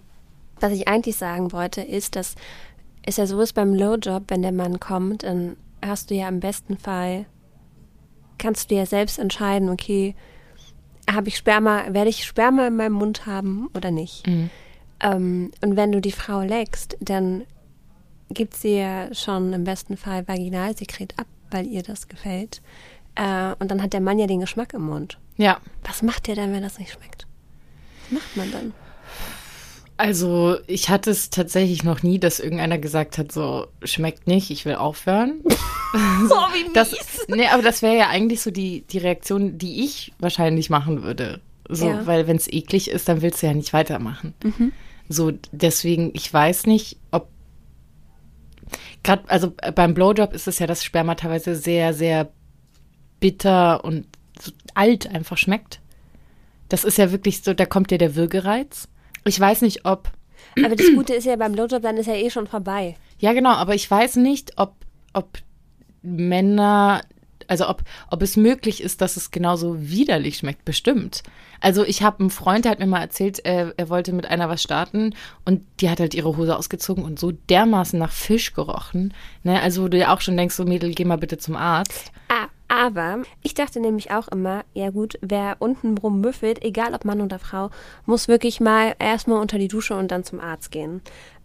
Was 0.61 0.71
ich 0.71 0.87
eigentlich 0.87 1.17
sagen 1.17 1.51
wollte, 1.51 1.81
ist, 1.81 2.15
dass 2.15 2.35
es 3.03 3.17
ja 3.17 3.25
so 3.25 3.41
ist 3.41 3.53
beim 3.53 3.73
Lowjob, 3.73 4.23
wenn 4.27 4.41
der 4.41 4.53
Mann 4.53 4.79
kommt, 4.79 5.23
dann 5.23 5.57
hast 5.85 6.11
du 6.11 6.15
ja 6.15 6.29
im 6.29 6.39
besten 6.39 6.77
Fall, 6.77 7.25
kannst 8.37 8.71
du 8.71 8.75
ja 8.75 8.85
selbst 8.85 9.19
entscheiden, 9.19 9.69
okay, 9.69 10.15
habe 11.11 11.27
ich 11.27 11.37
Sperma, 11.37 11.85
werde 11.89 12.09
ich 12.09 12.23
Sperma 12.23 12.67
in 12.67 12.75
meinem 12.75 12.93
Mund 12.93 13.25
haben 13.25 13.67
oder 13.75 13.91
nicht? 13.91 14.27
Mhm. 14.27 14.49
Ähm, 15.01 15.51
und 15.61 15.75
wenn 15.75 15.91
du 15.91 15.99
die 15.99 16.11
Frau 16.11 16.41
leckst, 16.41 16.95
dann 16.99 17.43
gibt 18.33 18.55
sie 18.55 18.77
ja 18.77 19.13
schon 19.13 19.53
im 19.53 19.63
besten 19.63 19.97
Fall 19.97 20.27
Vaginalsekret 20.27 21.13
ab, 21.17 21.27
weil 21.49 21.67
ihr 21.67 21.83
das 21.83 22.07
gefällt. 22.07 22.61
Äh, 23.15 23.53
und 23.59 23.71
dann 23.71 23.81
hat 23.81 23.93
der 23.93 24.01
Mann 24.01 24.19
ja 24.19 24.27
den 24.27 24.39
Geschmack 24.39 24.73
im 24.73 24.83
Mund. 24.83 25.17
Ja. 25.37 25.59
Was 25.83 26.01
macht 26.01 26.27
der 26.27 26.35
dann, 26.35 26.53
wenn 26.53 26.63
das 26.63 26.79
nicht 26.79 26.91
schmeckt? 26.91 27.27
Was 28.09 28.19
macht 28.19 28.37
man 28.37 28.51
dann? 28.51 28.73
Also, 29.97 30.57
ich 30.65 30.89
hatte 30.89 31.11
es 31.11 31.29
tatsächlich 31.29 31.83
noch 31.83 32.01
nie, 32.01 32.17
dass 32.17 32.39
irgendeiner 32.39 32.79
gesagt 32.79 33.19
hat, 33.19 33.31
so, 33.31 33.67
schmeckt 33.83 34.25
nicht, 34.25 34.49
ich 34.49 34.65
will 34.65 34.75
aufhören. 34.75 35.41
so, 35.43 36.35
wie 36.53 36.63
mies. 36.63 36.73
Das, 36.73 36.95
nee, 37.27 37.45
aber 37.47 37.61
das 37.61 37.83
wäre 37.83 37.95
ja 37.95 38.09
eigentlich 38.09 38.41
so 38.41 38.49
die, 38.49 38.81
die 38.81 38.97
Reaktion, 38.97 39.59
die 39.59 39.83
ich 39.83 40.11
wahrscheinlich 40.17 40.71
machen 40.71 41.03
würde. 41.03 41.39
So, 41.69 41.87
ja. 41.87 42.07
weil 42.07 42.27
wenn 42.27 42.37
es 42.37 42.47
eklig 42.47 42.89
ist, 42.89 43.09
dann 43.09 43.21
willst 43.21 43.43
du 43.43 43.47
ja 43.47 43.53
nicht 43.53 43.73
weitermachen. 43.73 44.33
Mhm. 44.43 44.71
So, 45.07 45.33
deswegen, 45.51 46.09
ich 46.13 46.33
weiß 46.33 46.65
nicht, 46.65 46.97
ob 47.11 47.27
gerade, 49.03 49.23
also 49.29 49.53
äh, 49.61 49.71
beim 49.71 49.93
Blowjob 49.93 50.33
ist 50.33 50.47
es 50.47 50.59
ja, 50.59 50.67
dass 50.67 50.83
Sperma 50.83 51.15
teilweise 51.15 51.55
sehr, 51.55 51.93
sehr 51.93 52.31
bitter 53.19 53.83
und 53.83 54.07
so 54.39 54.51
alt 54.73 55.07
einfach 55.07 55.37
schmeckt. 55.37 55.79
Das 56.69 56.83
ist 56.83 56.97
ja 56.97 57.11
wirklich 57.11 57.43
so, 57.43 57.53
da 57.53 57.65
kommt 57.65 57.91
ja 57.91 57.97
der 57.97 58.15
Würgereiz. 58.15 58.87
Ich 59.25 59.39
weiß 59.39 59.61
nicht, 59.61 59.85
ob. 59.85 60.11
Aber 60.63 60.75
das 60.75 60.87
Gute 60.95 61.13
ist 61.13 61.25
ja 61.25 61.35
beim 61.35 61.53
Blowjob, 61.53 61.81
dann 61.81 61.97
ist 61.97 62.07
ja 62.07 62.15
eh 62.15 62.29
schon 62.29 62.47
vorbei. 62.47 62.95
Ja, 63.19 63.33
genau, 63.33 63.51
aber 63.51 63.75
ich 63.75 63.89
weiß 63.89 64.15
nicht, 64.17 64.53
ob, 64.57 64.73
ob 65.13 65.37
Männer 66.01 67.01
Also 67.51 67.67
ob, 67.67 67.83
ob 68.09 68.21
es 68.21 68.37
möglich 68.37 68.81
ist, 68.81 69.01
dass 69.01 69.17
es 69.17 69.29
genauso 69.29 69.75
widerlich 69.77 70.37
schmeckt, 70.37 70.63
bestimmt. 70.63 71.21
Also 71.59 71.83
ich 71.83 72.01
habe 72.01 72.21
einen 72.21 72.29
Freund, 72.29 72.63
der 72.63 72.71
hat 72.71 72.79
mir 72.79 72.87
mal 72.87 73.01
erzählt, 73.01 73.39
er, 73.43 73.73
er 73.75 73.89
wollte 73.89 74.13
mit 74.13 74.25
einer 74.25 74.47
was 74.47 74.63
starten 74.63 75.13
und 75.43 75.61
die 75.81 75.89
hat 75.89 75.99
halt 75.99 76.13
ihre 76.13 76.37
Hose 76.37 76.55
ausgezogen 76.55 77.03
und 77.03 77.19
so 77.19 77.33
dermaßen 77.33 77.99
nach 77.99 78.13
Fisch 78.13 78.53
gerochen. 78.53 79.13
Ne? 79.43 79.61
Also 79.61 79.83
wo 79.83 79.89
du 79.89 79.97
ja 79.97 80.15
auch 80.15 80.21
schon 80.21 80.37
denkst, 80.37 80.55
so 80.55 80.63
Mädel, 80.63 80.93
geh 80.93 81.03
mal 81.03 81.17
bitte 81.17 81.39
zum 81.39 81.57
Arzt. 81.57 82.13
Ah, 82.29 82.47
aber 82.69 83.23
ich 83.43 83.53
dachte 83.53 83.81
nämlich 83.81 84.11
auch 84.11 84.29
immer, 84.29 84.63
ja 84.73 84.89
gut, 84.89 85.19
wer 85.19 85.57
unten 85.59 85.97
rum 85.97 86.21
müffelt, 86.21 86.63
egal 86.63 86.93
ob 86.93 87.03
Mann 87.03 87.19
oder 87.19 87.37
Frau, 87.37 87.69
muss 88.05 88.29
wirklich 88.29 88.61
mal 88.61 88.95
erstmal 88.97 89.41
unter 89.41 89.57
die 89.57 89.67
Dusche 89.67 89.97
und 89.97 90.09
dann 90.09 90.23
zum 90.23 90.39
Arzt 90.39 90.71
gehen, 90.71 91.01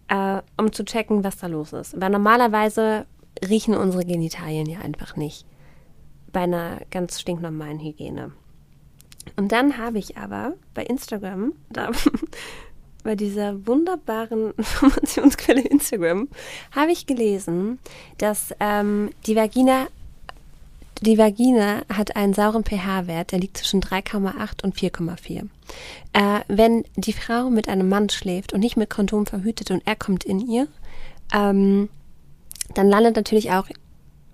äh, 0.07 0.41
um 0.57 0.71
zu 0.71 0.85
checken, 0.85 1.25
was 1.25 1.39
da 1.39 1.49
los 1.49 1.73
ist. 1.73 2.01
Weil 2.01 2.11
normalerweise 2.11 3.07
riechen 3.45 3.77
unsere 3.77 4.05
Genitalien 4.05 4.67
ja 4.67 4.79
einfach 4.79 5.17
nicht 5.17 5.45
bei 6.37 6.43
einer 6.43 6.83
ganz 6.91 7.19
stinknormalen 7.19 7.81
Hygiene. 7.81 8.31
Und 9.37 9.53
dann 9.53 9.79
habe 9.79 9.97
ich 9.99 10.19
aber 10.19 10.53
bei 10.75 10.85
Instagram, 10.85 11.55
da, 11.71 11.91
bei 13.03 13.17
dieser 13.17 13.67
wunderbaren 13.67 14.51
Informationsquelle 14.59 15.63
Instagram, 15.63 16.29
habe 16.73 16.93
ich 16.93 17.07
gelesen, 17.07 17.79
dass 18.19 18.55
ähm, 18.61 19.13
die 19.25 19.35
Vagina 19.35 19.87
die 21.01 21.17
Vagina 21.17 21.83
hat 21.91 22.17
einen 22.17 22.35
sauren 22.35 22.65
pH-Wert, 22.65 23.33
der 23.33 23.39
liegt 23.39 23.57
zwischen 23.57 23.81
3,8 23.81 24.63
und 24.63 24.77
4,4. 24.77 25.49
Äh, 26.13 26.41
wenn 26.49 26.85
die 26.97 27.15
Frau 27.15 27.49
mit 27.49 27.69
einem 27.69 27.89
Mann 27.89 28.11
schläft 28.11 28.53
und 28.53 28.61
nicht 28.61 28.77
mit 28.77 28.91
Kondom 28.91 29.25
verhütet 29.25 29.71
und 29.71 29.87
er 29.87 29.97
kommt 29.97 30.25
in 30.25 30.41
ihr, 30.41 30.69
ähm, 31.35 31.89
dann 32.75 32.89
landet 32.89 33.17
natürlich 33.17 33.53
auch 33.53 33.69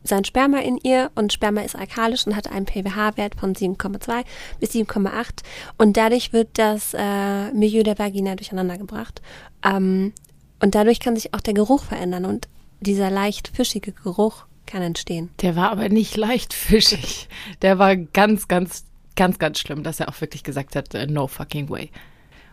sein 0.05 0.25
Sperma 0.25 0.59
in 0.59 0.79
ihr 0.79 1.11
und 1.15 1.33
Sperma 1.33 1.63
ist 1.63 1.77
alkalisch 1.77 2.27
und 2.27 2.37
hat 2.37 2.51
einen 2.51 2.67
pH-Wert 2.67 3.35
von 3.37 3.55
7,2 3.55 4.25
bis 4.61 4.71
7,8 4.71 5.43
und 5.79 5.97
dadurch 5.97 6.33
wird 6.33 6.49
das 6.55 6.95
äh, 6.95 7.53
Milieu 7.53 7.83
der 7.83 7.99
Vagina 7.99 8.35
durcheinander 8.35 8.79
gebracht 8.79 9.23
ähm, 9.65 10.13
und 10.61 10.75
dadurch 10.75 11.01
kann 11.01 11.17
sich 11.17 11.35
auch 11.35 11.41
der 11.41 11.55
Geruch 11.55 11.85
verändern 11.85 12.25
und 12.25 12.49
dieser 12.81 13.11
leicht 13.11 13.49
fischige 13.49 13.93
Geruch 13.93 14.45
kann 14.67 14.83
entstehen. 14.83 15.31
Der 15.41 15.57
war 15.57 15.71
aber 15.71 15.89
nicht 15.89 16.17
leicht 16.17 16.55
fischig. 16.55 17.29
Der 17.63 17.79
war 17.79 17.97
ganz, 17.97 18.49
ganz, 18.49 18.85
ganz, 19.17 19.39
ganz 19.39 19.59
schlimm, 19.59 19.83
dass 19.83 20.01
er 20.01 20.09
auch 20.09 20.21
wirklich 20.21 20.43
gesagt 20.43 20.77
hat, 20.77 20.95
uh, 20.95 21.07
no 21.07 21.27
fucking 21.27 21.69
way. 21.69 21.91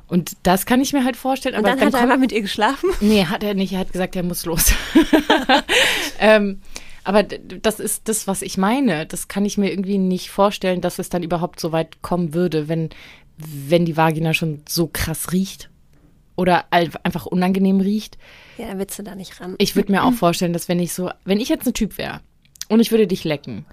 Und 0.08 0.38
das 0.44 0.66
kann 0.66 0.82
ich 0.82 0.92
mir 0.92 1.06
halt 1.06 1.16
vorstellen. 1.16 1.56
Und 1.56 1.66
aber 1.66 1.76
dann, 1.76 1.86
hat 1.86 1.94
er 1.94 2.02
einfach 2.02 2.18
mit 2.18 2.32
ihr 2.32 2.42
geschlafen? 2.42 2.90
Nee, 3.00 3.26
hat 3.26 3.44
er 3.44 3.54
nicht. 3.54 3.74
Er 3.74 3.80
hat 3.80 3.92
gesagt, 3.92 4.16
er 4.16 4.24
muss 4.24 4.44
los. 4.46 4.74
ähm, 6.20 6.62
aber 7.10 7.24
das 7.24 7.80
ist 7.80 8.08
das, 8.08 8.28
was 8.28 8.44
ich 8.44 8.60
meine. 8.60 9.08
Das 9.08 9.28
kann 9.28 9.44
ich 9.44 9.58
mir 9.58 9.72
irgendwie 9.72 9.98
nicht 9.98 10.30
vorstellen, 10.30 10.80
dass 10.80 11.00
es 11.00 11.10
dann 11.10 11.24
überhaupt 11.24 11.60
so 11.60 11.72
weit 11.72 12.04
kommen 12.04 12.36
würde, 12.36 12.68
wenn, 12.68 12.92
wenn 13.36 13.84
die 13.84 13.98
Vagina 13.98 14.36
schon 14.36 14.62
so 14.70 14.86
krass 14.94 15.32
riecht. 15.32 15.72
Oder 16.36 16.72
einfach 16.72 17.26
unangenehm 17.26 17.82
riecht. 17.82 18.20
Ja, 18.60 18.68
dann 18.68 18.78
willst 18.78 19.00
du 19.00 19.02
da 19.02 19.16
nicht 19.16 19.42
ran. 19.42 19.56
Ich 19.58 19.76
würde 19.76 19.92
mir 19.92 20.04
auch 20.04 20.14
vorstellen, 20.20 20.54
dass 20.54 20.70
wenn 20.70 20.80
ich 20.80 20.94
so, 20.94 21.10
wenn 21.26 21.40
ich 21.40 21.50
jetzt 21.50 21.66
ein 21.66 21.74
Typ 21.74 21.98
wäre 21.98 22.20
und 22.68 22.80
ich 22.80 22.92
würde 22.92 23.08
dich 23.08 23.24
lecken 23.24 23.66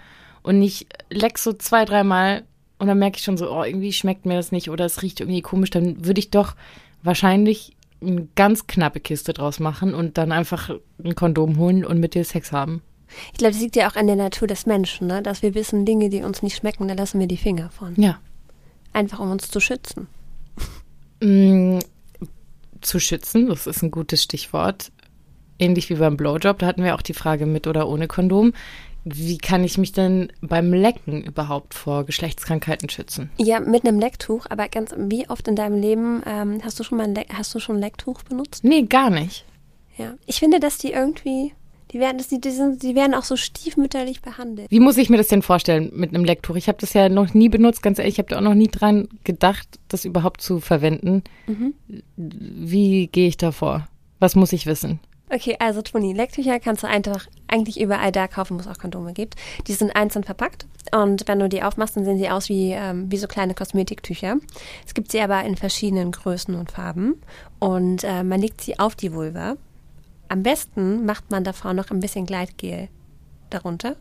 und 0.43 0.63
ich 0.63 0.87
leck 1.11 1.37
so 1.37 1.53
zwei, 1.53 1.85
dreimal 1.85 2.45
und 2.79 2.87
dann 2.87 2.99
merke 2.99 3.19
ich 3.19 3.23
schon 3.23 3.37
so, 3.37 3.53
oh, 3.53 3.65
irgendwie 3.65 3.93
schmeckt 3.93 4.25
mir 4.25 4.37
das 4.37 4.51
nicht 4.51 4.71
oder 4.71 4.87
es 4.87 5.03
riecht 5.03 5.21
irgendwie 5.21 5.43
komisch, 5.43 5.69
dann 5.69 6.07
würde 6.07 6.21
ich 6.21 6.31
doch 6.31 6.57
wahrscheinlich 7.03 7.77
eine 8.01 8.29
ganz 8.35 8.67
knappe 8.67 9.01
Kiste 9.01 9.35
draus 9.35 9.61
machen 9.61 9.93
und 9.93 10.17
dann 10.17 10.33
einfach 10.33 10.71
ein 11.05 11.15
Kondom 11.15 11.59
holen 11.59 11.85
und 11.85 12.01
mit 12.01 12.15
dir 12.15 12.25
Sex 12.25 12.51
haben. 12.51 12.81
Ich 13.33 13.39
glaube, 13.39 13.53
das 13.53 13.63
liegt 13.63 13.77
ja 13.77 13.91
auch 13.91 13.97
an 13.97 14.07
der 14.07 14.17
Natur 14.17 14.49
des 14.49 14.67
Menschen, 14.67 15.07
ne? 15.07 15.23
dass 15.23 15.43
wir 15.43 15.55
wissen, 15.55 15.85
Dinge, 15.85 16.09
die 16.09 16.23
uns 16.23 16.43
nicht 16.43 16.57
schmecken, 16.57 16.89
da 16.89 16.95
lassen 16.95 17.21
wir 17.21 17.27
die 17.27 17.37
Finger 17.37 17.71
von. 17.71 17.95
Ja. 17.97 18.19
Einfach 18.93 19.21
um 19.21 19.31
uns 19.31 19.51
zu 19.51 19.61
schützen. 19.61 20.09
Mm, 21.21 21.79
zu 22.81 23.01
schützen, 23.01 23.49
das 23.49 23.67
ist 23.67 23.83
ein 23.83 23.91
gutes 23.91 24.23
Stichwort. 24.23 24.91
Ähnlich 25.59 25.89
wie 25.89 25.95
beim 25.95 26.17
Blowjob, 26.17 26.59
da 26.59 26.67
hatten 26.67 26.85
wir 26.85 26.95
auch 26.95 27.03
die 27.03 27.15
Frage 27.15 27.47
mit 27.47 27.67
oder 27.67 27.89
ohne 27.89 28.09
Kondom. 28.09 28.53
Wie 29.09 29.39
kann 29.39 29.63
ich 29.63 29.79
mich 29.79 29.93
denn 29.93 30.33
beim 30.41 30.75
Lecken 30.75 31.23
überhaupt 31.23 31.75
vor 31.75 32.05
Geschlechtskrankheiten 32.05 32.89
schützen? 32.89 33.31
Ja, 33.39 33.61
mit 33.61 33.87
einem 33.87 34.01
Lecktuch, 34.01 34.47
aber 34.51 34.69
ganz, 34.69 34.93
wie 34.99 35.29
oft 35.31 35.47
in 35.47 35.55
deinem 35.55 35.81
Leben 35.81 36.23
ähm, 36.27 36.61
hast 36.65 36.81
du 36.81 36.83
schon 36.83 36.99
mal 36.99 37.05
ein 37.05 37.15
Le 37.15 37.25
hast 37.33 37.55
du 37.55 37.61
schon 37.61 37.77
ein 37.77 37.83
Lecktuch 37.83 38.25
benutzt? 38.25 38.65
Nee, 38.65 38.83
gar 38.83 39.11
nicht. 39.11 39.45
Ja. 39.97 40.15
Ich 40.27 40.41
finde, 40.41 40.59
dass 40.59 40.79
die 40.79 40.91
irgendwie, 40.91 41.55
die 41.97 42.01
werden, 42.01 42.19
dass 42.19 42.29
die, 42.29 42.41
die, 42.41 42.95
werden 42.95 43.15
auch 43.15 43.25
so 43.25 43.37
stiefmütterlich 43.37 44.21
behandelt. 44.21 44.71
Wie 44.71 44.81
muss 44.81 44.99
ich 44.99 45.09
mir 45.09 45.17
das 45.17 45.29
denn 45.29 45.41
vorstellen 45.41 45.91
mit 45.95 46.11
einem 46.11 46.25
Lecktuch? 46.25 46.57
Ich 46.57 46.69
habe 46.69 46.77
das 46.79 46.93
ja 46.93 47.09
noch 47.09 47.33
nie 47.33 47.49
benutzt, 47.49 47.83
ganz 47.83 47.99
ehrlich, 47.99 48.15
ich 48.15 48.19
habe 48.19 48.29
da 48.29 48.37
auch 48.37 48.43
noch 48.43 48.55
nie 48.55 48.69
dran 48.69 49.09
gedacht, 49.25 49.67
das 49.89 50.05
überhaupt 50.05 50.43
zu 50.43 50.61
verwenden. 50.61 51.25
Wie 52.17 53.07
gehe 53.07 53.29
ich 53.29 53.39
da 53.39 53.51
vor? 53.51 53.89
Was 54.19 54.37
muss 54.37 54.53
ich 54.53 54.67
wissen? 54.67 55.01
Okay, 55.33 55.57
also 55.59 55.81
Toni, 55.81 56.13
Lecktücher 56.13 56.61
kannst 56.61 56.83
du 56.83 56.87
einfach 56.87 57.27
eigentlich 57.49 57.81
überall 57.81 58.13
da 58.13 58.29
kaufen, 58.29 58.57
wo 58.57 58.61
es 58.61 58.69
auch 58.69 58.79
Kondome 58.79 59.15
gibt. 59.15 59.35
Die 59.67 59.73
sind 59.73 59.97
einzeln 59.97 60.23
verpackt 60.23 60.67
und 60.95 61.27
wenn 61.27 61.39
du 61.39 61.49
die 61.49 61.63
aufmachst, 61.63 61.97
dann 61.97 62.05
sehen 62.05 62.19
sie 62.19 62.29
aus 62.29 62.51
wie, 62.51 62.73
ähm, 62.73 63.11
wie 63.11 63.17
so 63.17 63.27
kleine 63.27 63.55
Kosmetiktücher. 63.55 64.37
Es 64.87 64.93
gibt 64.93 65.11
sie 65.11 65.21
aber 65.21 65.43
in 65.45 65.57
verschiedenen 65.57 66.13
Größen 66.13 66.55
und 66.55 66.73
Farben 66.73 67.15
und 67.59 68.05
äh, 68.05 68.23
man 68.23 68.41
legt 68.41 68.61
sie 68.61 68.79
auf 68.79 68.95
die 68.95 69.15
Vulva. 69.15 69.57
Am 70.29 70.43
besten 70.43 71.05
macht 71.07 71.31
man 71.31 71.45
davor 71.45 71.73
noch 71.73 71.91
ein 71.91 72.01
bisschen 72.01 72.27
Gleitgel 72.27 72.89
darunter. 73.51 73.97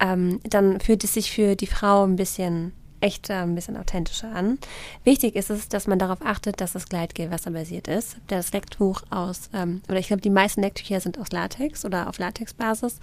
Ähm, 0.00 0.40
dann 0.44 0.80
fühlt 0.80 1.04
es 1.04 1.14
sich 1.14 1.30
für 1.30 1.56
die 1.56 1.66
Frau 1.66 2.04
ein 2.04 2.16
bisschen 2.16 2.72
echter, 3.00 3.42
ein 3.42 3.54
bisschen 3.54 3.76
authentischer 3.76 4.34
an. 4.34 4.58
Wichtig 5.04 5.34
ist 5.36 5.50
es, 5.50 5.68
dass 5.68 5.86
man 5.86 5.98
darauf 5.98 6.20
achtet, 6.22 6.60
dass 6.60 6.72
das 6.72 6.86
Gleitgel 6.86 7.30
wasserbasiert 7.30 7.88
ist. 7.88 8.16
Das 8.26 8.52
Lecktuch 8.52 9.02
aus, 9.10 9.50
ähm, 9.54 9.82
oder 9.88 9.98
ich 9.98 10.08
glaube, 10.08 10.22
die 10.22 10.30
meisten 10.30 10.60
Lecktücher 10.60 11.00
sind 11.00 11.18
aus 11.18 11.30
Latex 11.32 11.84
oder 11.84 12.08
auf 12.08 12.18
Latexbasis. 12.18 12.98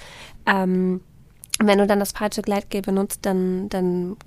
Ähm, 0.46 1.02
wenn 1.60 1.80
du 1.80 1.88
dann 1.88 2.00
das 2.00 2.12
falsche 2.12 2.42
Gleitgel 2.42 2.82
benutzt, 2.82 3.20
dann, 3.24 3.70
dann 3.70 4.18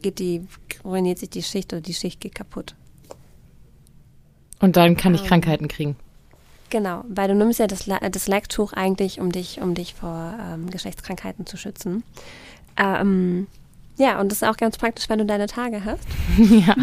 geht 0.00 0.18
die, 0.18 0.46
ruiniert 0.84 1.18
sich 1.18 1.30
die 1.30 1.42
Schicht 1.42 1.72
oder 1.72 1.82
die 1.82 1.94
Schicht 1.94 2.20
geht 2.20 2.34
kaputt. 2.34 2.74
Und 4.60 4.76
dann 4.76 4.96
kann 4.96 5.14
ich 5.14 5.24
Krankheiten 5.24 5.68
kriegen. 5.68 5.96
Genau, 6.72 7.04
weil 7.06 7.28
du 7.28 7.34
nimmst 7.34 7.58
ja 7.58 7.66
das, 7.66 7.84
das 7.84 8.28
Lecktuch 8.28 8.72
eigentlich, 8.72 9.20
um 9.20 9.30
dich, 9.30 9.60
um 9.60 9.74
dich 9.74 9.92
vor 9.92 10.34
ähm, 10.40 10.70
Geschlechtskrankheiten 10.70 11.44
zu 11.44 11.58
schützen. 11.58 12.02
Ähm, 12.78 13.46
ja, 13.98 14.18
und 14.18 14.32
das 14.32 14.40
ist 14.40 14.48
auch 14.48 14.56
ganz 14.56 14.78
praktisch, 14.78 15.10
wenn 15.10 15.18
du 15.18 15.26
deine 15.26 15.48
Tage 15.48 15.84
hast. 15.84 16.08
ja. 16.38 16.74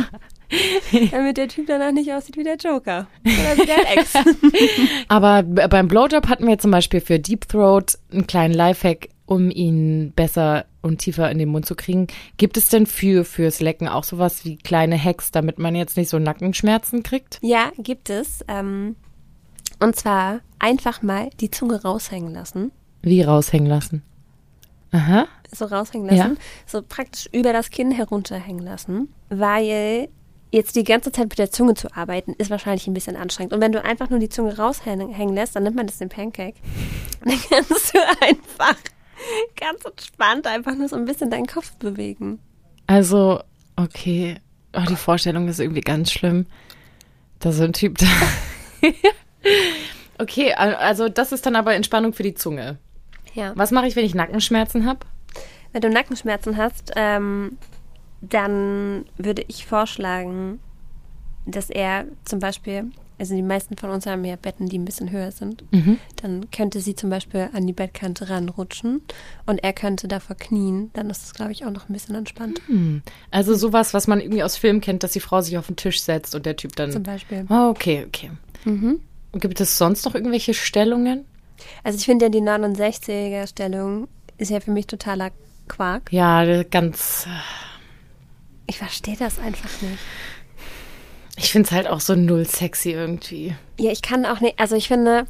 Damit 1.10 1.38
der 1.38 1.48
Typ 1.48 1.66
danach 1.66 1.92
nicht 1.92 2.14
aussieht 2.14 2.38
wie 2.38 2.44
der 2.44 2.58
Joker. 2.58 3.08
Oder 3.24 3.58
wie 3.58 3.66
dein 3.66 3.98
Ex. 3.98 4.14
Aber 5.08 5.42
beim 5.42 5.88
Blowjob 5.88 6.28
hatten 6.28 6.46
wir 6.46 6.60
zum 6.60 6.70
Beispiel 6.70 7.02
für 7.02 7.18
Deep 7.18 7.48
Throat 7.48 7.98
einen 8.12 8.28
kleinen 8.28 8.54
Lifehack, 8.54 9.10
um 9.26 9.50
ihn 9.50 10.14
besser 10.16 10.66
und 10.84 11.00
tiefer 11.00 11.32
in 11.32 11.40
den 11.40 11.50
Mund 11.50 11.66
zu 11.66 11.74
kriegen. 11.74 12.06
Gibt 12.38 12.58
es 12.58 12.70
denn 12.70 12.86
für 12.86 13.26
fürs 13.26 13.60
Lecken 13.60 13.88
auch 13.88 14.04
sowas 14.04 14.46
wie 14.46 14.58
kleine 14.58 15.04
Hacks, 15.04 15.32
damit 15.32 15.58
man 15.58 15.74
jetzt 15.74 15.98
nicht 15.98 16.10
so 16.10 16.20
Nackenschmerzen 16.20 17.02
kriegt? 17.02 17.40
ja, 17.42 17.72
gibt 17.80 18.12
es. 18.12 18.46
Ähm, 18.48 18.96
und 19.80 19.96
zwar 19.96 20.42
einfach 20.60 21.02
mal 21.02 21.30
die 21.40 21.52
Zunge 21.52 21.82
raushängen 21.82 22.34
lassen. 22.34 22.72
Wie 23.02 23.22
raushängen 23.22 23.68
lassen? 23.68 24.04
Aha. 24.92 25.28
So 25.52 25.66
raushängen 25.66 26.08
lassen. 26.08 26.36
Ja. 26.36 26.42
So 26.66 26.82
praktisch 26.82 27.30
über 27.32 27.54
das 27.54 27.70
Kinn 27.70 27.92
herunterhängen 27.92 28.64
lassen. 28.64 29.14
Weil 29.30 30.10
jetzt 30.52 30.76
die 30.76 30.84
ganze 30.84 31.12
Zeit 31.12 31.30
mit 31.30 31.38
der 31.38 31.52
Zunge 31.52 31.76
zu 31.76 31.96
arbeiten, 31.96 32.34
ist 32.38 32.50
wahrscheinlich 32.50 32.88
ein 32.88 32.94
bisschen 32.94 33.16
anstrengend. 33.16 33.54
Und 33.54 33.62
wenn 33.62 33.72
du 33.72 33.84
einfach 33.84 34.10
nur 34.10 34.20
die 34.20 34.30
Zunge 34.30 34.58
raushängen 34.58 35.14
hängen 35.14 35.36
lässt, 35.36 35.56
dann 35.56 35.64
nimmt 35.64 35.76
man 35.76 35.88
das 35.88 36.00
den 36.00 36.10
Pancake. 36.10 36.56
Dann 37.24 37.38
kannst 37.50 37.94
du 37.94 38.00
einfach 38.22 38.78
ganz 39.58 39.84
entspannt 39.84 40.48
einfach 40.48 40.74
nur 40.76 40.88
so 40.88 40.96
ein 40.96 41.04
bisschen 41.04 41.30
deinen 41.30 41.48
Kopf 41.48 41.76
bewegen. 41.76 42.40
Also, 42.88 43.42
okay. 43.76 44.38
Oh, 44.74 44.86
die 44.88 44.96
Vorstellung 44.96 45.50
ist 45.50 45.60
irgendwie 45.60 45.82
ganz 45.82 46.12
schlimm. 46.12 46.46
Da 47.40 47.52
so 47.52 47.64
ein 47.64 47.74
Typ 47.74 47.98
da. 47.98 48.08
okay, 50.18 50.54
al- 50.54 50.76
also 50.76 51.10
das 51.10 51.32
ist 51.32 51.46
dann 51.46 51.56
aber 51.56 51.74
Entspannung 51.76 52.14
für 52.14 52.24
die 52.24 52.34
Zunge. 52.34 52.78
Ja. 53.34 53.54
Was 53.56 53.72
mache 53.72 53.88
ich, 53.88 53.96
wenn 53.96 54.06
ich 54.06 54.16
Nackenschmerzen 54.16 54.86
habe? 54.86 55.00
Wenn 55.72 55.82
du 55.82 55.90
Nackenschmerzen 55.90 56.58
hast, 56.58 56.92
ähm, 56.96 57.58
dann 58.22 59.06
würde 59.18 59.44
ich 59.48 59.66
vorschlagen, 59.66 60.60
dass 61.46 61.70
er 61.70 62.06
zum 62.26 62.40
Beispiel, 62.40 62.92
also 63.20 63.36
die 63.36 63.42
meisten 63.44 63.78
von 63.78 63.92
uns 63.92 64.06
haben 64.08 64.26
ja 64.26 64.36
Betten, 64.36 64.68
die 64.68 64.78
ein 64.80 64.86
bisschen 64.86 65.12
höher 65.12 65.32
sind, 65.32 65.64
dann 66.22 66.50
könnte 66.52 66.80
sie 66.82 66.96
zum 66.96 67.10
Beispiel 67.10 67.50
an 67.54 67.66
die 67.68 67.74
Bettkante 67.74 68.30
ranrutschen 68.30 69.02
und 69.46 69.60
er 69.64 69.74
könnte 69.74 70.08
davor 70.08 70.36
knien. 70.36 70.90
Dann 70.94 71.10
ist 71.10 71.24
es, 71.24 71.34
glaube 71.34 71.52
ich, 71.52 71.66
auch 71.66 71.72
noch 71.72 71.88
ein 71.88 71.94
bisschen 71.94 72.16
entspannt. 72.16 72.62
Also 73.32 73.56
sowas, 73.56 73.94
was 73.94 74.08
man 74.08 74.20
irgendwie 74.22 74.44
aus 74.44 74.58
Filmen 74.58 74.82
kennt, 74.82 75.04
dass 75.04 75.12
die 75.12 75.20
Frau 75.20 75.42
sich 75.42 75.58
auf 75.58 75.68
den 75.68 75.76
Tisch 75.76 76.02
setzt 76.02 76.34
und 76.36 76.46
der 76.46 76.56
Typ 76.56 76.76
dann. 76.76 76.92
Zum 76.92 77.04
Beispiel. 77.04 77.46
Oh, 77.50 77.70
okay, 77.70 78.06
okay. 78.08 78.32
Gibt 79.34 79.62
es 79.62 79.78
sonst 79.78 80.06
noch 80.06 80.16
irgendwelche 80.16 80.54
Stellungen? 80.54 81.26
Also 81.84 81.98
ich 81.98 82.06
finde 82.06 82.26
ja 82.26 82.30
die 82.30 82.42
69er-Stellung 82.42 84.08
ist 84.38 84.50
ja 84.50 84.60
für 84.60 84.72
mich 84.72 84.88
totaler 84.88 85.32
Quark. 85.68 86.12
Ja, 86.12 86.64
ganz. 86.64 87.28
Ich 88.68 88.78
verstehe 88.78 89.18
das 89.18 89.40
einfach 89.40 89.70
nicht. 89.82 90.00
Ich 91.38 91.52
finde 91.52 91.68
es 91.68 91.72
halt 91.72 91.88
auch 91.88 92.02
so 92.02 92.16
null 92.16 92.46
sexy 92.46 92.92
irgendwie. 92.92 93.56
Ja, 93.80 93.92
ich 93.92 94.02
kann 94.02 94.26
auch 94.26 94.42
nicht, 94.42 94.60
also 94.60 94.76
ich 94.76 94.88
finde, 94.88 95.26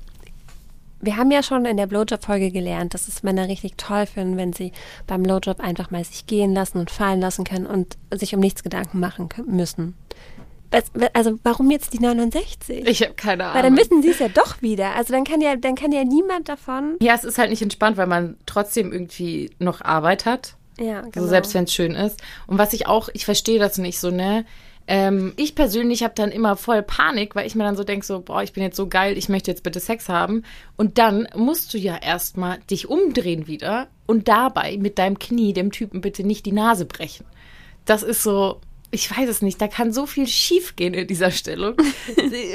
wir 1.02 1.18
haben 1.18 1.32
ja 1.32 1.44
schon 1.44 1.66
in 1.66 1.78
der 1.78 1.88
Blowjob-Folge 1.88 2.52
gelernt, 2.52 2.94
dass 2.94 3.08
es 3.08 3.24
Männer 3.24 3.48
richtig 3.48 3.78
toll 3.78 4.06
finden, 4.06 4.36
wenn 4.38 4.54
sie 4.54 4.72
beim 5.08 5.24
Blowjob 5.24 5.60
einfach 5.60 5.92
mal 5.92 6.04
sich 6.04 6.26
gehen 6.26 6.54
lassen 6.54 6.80
und 6.80 6.90
fallen 6.90 7.22
lassen 7.22 7.44
können 7.44 7.68
und 7.68 7.98
sich 8.12 8.34
um 8.34 8.40
nichts 8.40 8.64
Gedanken 8.64 9.00
machen 9.00 9.30
müssen. 9.46 9.96
Also 11.14 11.40
warum 11.44 11.72
jetzt 11.72 11.94
die 11.94 12.00
69? 12.00 12.88
Ich 12.88 13.02
habe 13.02 13.14
keine 13.14 13.46
Ahnung. 13.46 13.56
Weil 13.56 13.64
dann 13.64 13.74
müssen 13.74 14.02
sie 14.02 14.10
es 14.10 14.20
ja 14.20 14.30
doch 14.30 14.62
wieder. 14.62 14.96
Also 14.96 15.14
dann 15.14 15.24
kann 15.24 15.42
ja, 15.42 15.56
dann 15.56 15.76
kann 15.76 15.92
ja 15.92 16.04
niemand 16.04 16.48
davon. 16.48 16.98
Ja, 17.02 17.16
es 17.16 17.24
ist 17.24 17.38
halt 17.38 17.50
nicht 17.50 17.62
entspannt, 17.62 17.98
weil 17.98 18.08
man 18.08 18.38
trotzdem 18.46 18.92
irgendwie 18.92 19.50
noch 19.60 19.82
Arbeit 19.82 20.26
hat. 20.26 20.56
Ja, 20.80 21.02
genau. 21.02 21.26
So 21.26 21.28
selbst 21.28 21.54
wenn 21.54 21.66
es 21.66 21.74
schön 21.74 21.94
ist. 21.94 22.22
Und 22.48 22.58
was 22.58 22.74
ich 22.74 22.88
auch, 22.88 23.10
ich 23.14 23.26
verstehe 23.26 23.60
das 23.60 23.78
nicht 23.78 24.00
so, 24.00 24.12
ne? 24.12 24.46
Ähm, 24.92 25.34
ich 25.36 25.54
persönlich 25.54 26.02
habe 26.02 26.16
dann 26.16 26.32
immer 26.32 26.56
voll 26.56 26.82
Panik, 26.82 27.36
weil 27.36 27.46
ich 27.46 27.54
mir 27.54 27.64
dann 27.64 27.76
so 27.76 27.84
denke, 27.84 28.04
so, 28.04 28.22
boah, 28.22 28.42
ich 28.42 28.54
bin 28.54 28.64
jetzt 28.64 28.76
so 28.76 28.88
geil, 28.88 29.20
ich 29.20 29.30
möchte 29.30 29.52
jetzt 29.52 29.62
bitte 29.62 29.80
Sex 29.80 30.10
haben. 30.10 30.44
Und 30.78 30.98
dann 30.98 31.28
musst 31.36 31.74
du 31.74 31.78
ja 31.78 31.96
erstmal 31.96 32.58
dich 32.72 32.90
umdrehen 32.90 33.46
wieder 33.46 33.88
und 34.08 34.28
dabei 34.28 34.78
mit 34.80 34.98
deinem 34.98 35.20
Knie 35.20 35.54
dem 35.54 35.72
Typen 35.72 36.02
bitte 36.02 36.24
nicht 36.24 36.48
die 36.48 36.54
Nase 36.54 36.86
brechen. 36.86 37.28
Das 37.86 38.02
ist 38.02 38.24
so, 38.24 38.62
ich 38.92 39.16
weiß 39.16 39.30
es 39.30 39.42
nicht, 39.42 39.62
da 39.62 39.68
kann 39.68 39.92
so 39.94 40.06
viel 40.06 40.28
schiefgehen 40.28 40.94
in 40.94 41.08
dieser 41.08 41.32
Stellung. 41.32 41.76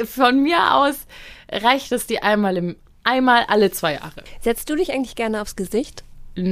Von 0.06 0.42
mir 0.42 0.74
aus 0.74 1.06
reicht 1.50 1.92
es 1.92 2.06
dir 2.06 2.24
einmal 2.24 2.56
im 2.56 2.76
einmal 3.04 3.44
alle 3.48 3.70
zwei 3.70 3.94
Jahre. 3.94 4.24
Setzt 4.40 4.68
du 4.70 4.76
dich 4.76 4.92
eigentlich 4.92 5.14
gerne 5.14 5.40
aufs 5.42 5.56
Gesicht? 5.56 6.02
Mm, 6.36 6.48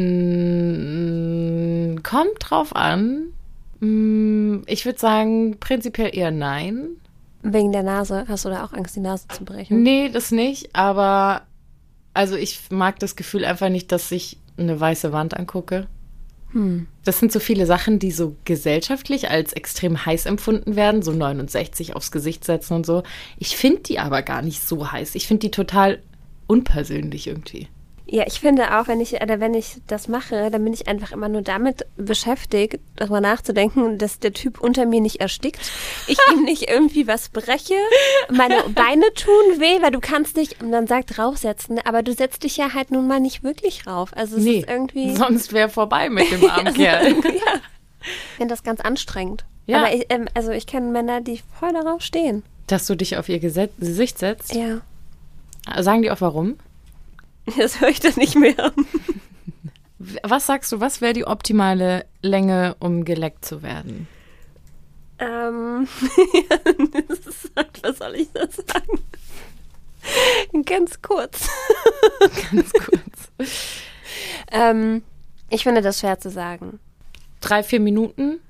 kommt 2.02 2.36
drauf 2.38 2.76
an. 2.76 3.32
Mm, 3.80 4.58
ich 4.66 4.84
würde 4.84 4.98
sagen, 4.98 5.58
prinzipiell 5.58 6.14
eher 6.14 6.30
nein. 6.30 6.90
Wegen 7.42 7.72
der 7.72 7.82
Nase? 7.82 8.26
Hast 8.28 8.44
du 8.44 8.50
da 8.50 8.64
auch 8.64 8.72
Angst, 8.72 8.94
die 8.94 9.00
Nase 9.00 9.26
zu 9.28 9.44
brechen? 9.44 9.82
Nee, 9.82 10.10
das 10.10 10.30
nicht, 10.30 10.76
aber 10.76 11.42
also 12.14 12.36
ich 12.36 12.60
mag 12.70 13.00
das 13.00 13.16
Gefühl 13.16 13.44
einfach 13.44 13.70
nicht, 13.70 13.90
dass 13.90 14.12
ich 14.12 14.36
eine 14.56 14.78
weiße 14.78 15.12
Wand 15.12 15.36
angucke. 15.36 15.88
Hm. 16.52 16.86
Das 17.04 17.18
sind 17.18 17.32
so 17.32 17.40
viele 17.40 17.66
Sachen, 17.66 17.98
die 17.98 18.10
so 18.10 18.36
gesellschaftlich 18.44 19.30
als 19.30 19.52
extrem 19.52 20.04
heiß 20.04 20.26
empfunden 20.26 20.76
werden, 20.76 21.02
so 21.02 21.12
69 21.12 21.96
aufs 21.96 22.12
Gesicht 22.12 22.44
setzen 22.44 22.74
und 22.74 22.86
so. 22.86 23.02
Ich 23.38 23.56
finde 23.56 23.82
die 23.82 23.98
aber 23.98 24.22
gar 24.22 24.42
nicht 24.42 24.66
so 24.66 24.92
heiß. 24.92 25.14
Ich 25.14 25.26
finde 25.26 25.40
die 25.40 25.50
total 25.50 26.02
unpersönlich 26.46 27.26
irgendwie. 27.26 27.68
Ja, 28.14 28.24
ich 28.26 28.40
finde 28.40 28.78
auch, 28.78 28.88
wenn 28.88 29.00
ich, 29.00 29.14
oder 29.22 29.40
wenn 29.40 29.54
ich 29.54 29.78
das 29.86 30.06
mache, 30.06 30.50
dann 30.50 30.62
bin 30.62 30.74
ich 30.74 30.86
einfach 30.86 31.12
immer 31.12 31.30
nur 31.30 31.40
damit 31.40 31.86
beschäftigt, 31.96 32.78
darüber 32.96 33.22
nachzudenken, 33.22 33.96
dass 33.96 34.18
der 34.18 34.34
Typ 34.34 34.60
unter 34.60 34.84
mir 34.84 35.00
nicht 35.00 35.22
erstickt, 35.22 35.58
ich 36.06 36.18
ihm 36.30 36.42
nicht 36.44 36.68
irgendwie 36.68 37.06
was 37.06 37.30
breche, 37.30 37.72
meine 38.30 38.64
Beine 38.68 39.06
tun 39.14 39.60
weh, 39.60 39.80
weil 39.80 39.92
du 39.92 40.00
kannst 40.00 40.36
dich, 40.36 40.60
und 40.60 40.72
dann 40.72 40.86
sagt 40.86 41.18
raufsetzen, 41.18 41.78
aber 41.86 42.02
du 42.02 42.12
setzt 42.12 42.42
dich 42.44 42.58
ja 42.58 42.74
halt 42.74 42.90
nun 42.90 43.06
mal 43.08 43.18
nicht 43.18 43.44
wirklich 43.44 43.86
rauf. 43.86 44.10
Also 44.14 44.36
es 44.36 44.42
Nee, 44.44 44.58
ist 44.58 44.68
irgendwie. 44.68 45.16
sonst 45.16 45.54
wäre 45.54 45.70
vorbei 45.70 46.10
mit 46.10 46.30
dem 46.30 46.44
armen 46.50 46.74
Kerl. 46.74 47.12
ja. 47.24 47.60
Ich 48.02 48.36
finde 48.36 48.52
das 48.52 48.62
ganz 48.62 48.82
anstrengend. 48.82 49.46
Ja. 49.64 49.78
Aber 49.78 49.94
ich, 49.94 50.04
ähm, 50.10 50.28
also 50.34 50.50
ich 50.50 50.66
kenne 50.66 50.90
Männer, 50.90 51.22
die 51.22 51.40
voll 51.58 51.72
darauf 51.72 52.02
stehen. 52.02 52.42
Dass 52.66 52.86
du 52.86 52.94
dich 52.94 53.16
auf 53.16 53.30
ihr 53.30 53.38
Gesicht 53.38 54.18
setzt. 54.18 54.54
Ja. 54.54 54.82
Sagen 55.82 56.02
die 56.02 56.10
auch 56.10 56.20
warum? 56.20 56.58
Das 57.56 57.80
höre 57.80 57.88
ich 57.88 58.00
dann 58.00 58.14
nicht 58.16 58.36
mehr. 58.36 58.72
Was 60.22 60.46
sagst 60.46 60.70
du, 60.72 60.80
was 60.80 61.00
wäre 61.00 61.12
die 61.12 61.26
optimale 61.26 62.06
Länge, 62.22 62.76
um 62.78 63.04
geleckt 63.04 63.44
zu 63.44 63.62
werden? 63.62 64.06
Ähm, 65.18 65.86
das 67.08 67.18
ist, 67.18 67.52
was 67.82 67.98
soll 67.98 68.16
ich 68.16 68.28
da 68.32 68.46
sagen? 68.48 69.00
Ganz 70.64 71.00
kurz. 71.00 71.48
Ganz 72.50 72.72
kurz. 72.72 73.48
Ähm, 74.50 75.02
ich 75.48 75.62
finde 75.62 75.82
das 75.82 76.00
schwer 76.00 76.18
zu 76.18 76.30
sagen. 76.30 76.80
Drei, 77.40 77.62
vier 77.62 77.80
Minuten 77.80 78.40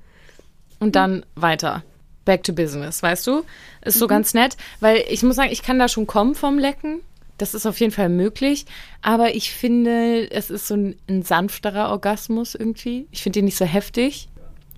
und 0.79 0.95
dann 0.95 1.25
weiter. 1.35 1.83
Back 2.25 2.43
to 2.43 2.53
business, 2.53 3.03
weißt 3.03 3.27
du? 3.27 3.43
Ist 3.81 3.99
so 3.99 4.07
ganz 4.07 4.33
nett, 4.33 4.55
weil 4.79 5.03
ich 5.09 5.23
muss 5.23 5.35
sagen, 5.35 5.51
ich 5.51 5.61
kann 5.61 5.77
da 5.77 5.89
schon 5.89 6.07
kommen 6.07 6.35
vom 6.35 6.57
Lecken. 6.57 7.01
Das 7.43 7.53
ist 7.53 7.65
auf 7.65 7.77
jeden 7.81 7.91
Fall 7.91 8.07
möglich. 8.07 8.65
Aber 9.01 9.35
ich 9.35 9.51
finde, 9.51 10.31
es 10.31 10.49
ist 10.49 10.65
so 10.65 10.75
ein, 10.75 10.95
ein 11.09 11.23
sanfterer 11.23 11.89
Orgasmus 11.89 12.55
irgendwie. 12.55 13.05
Ich 13.11 13.21
finde 13.21 13.39
ihn 13.39 13.45
nicht 13.45 13.57
so 13.57 13.65
heftig. 13.65 14.29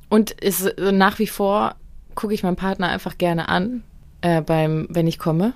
Und 0.09 0.31
ist, 0.31 0.73
nach 0.79 1.19
wie 1.19 1.27
vor 1.27 1.75
gucke 2.15 2.33
ich 2.33 2.41
meinen 2.41 2.55
Partner 2.55 2.87
einfach 2.89 3.19
gerne 3.19 3.49
an, 3.49 3.83
äh, 4.21 4.41
beim, 4.41 4.87
wenn 4.89 5.05
ich 5.05 5.19
komme. 5.19 5.53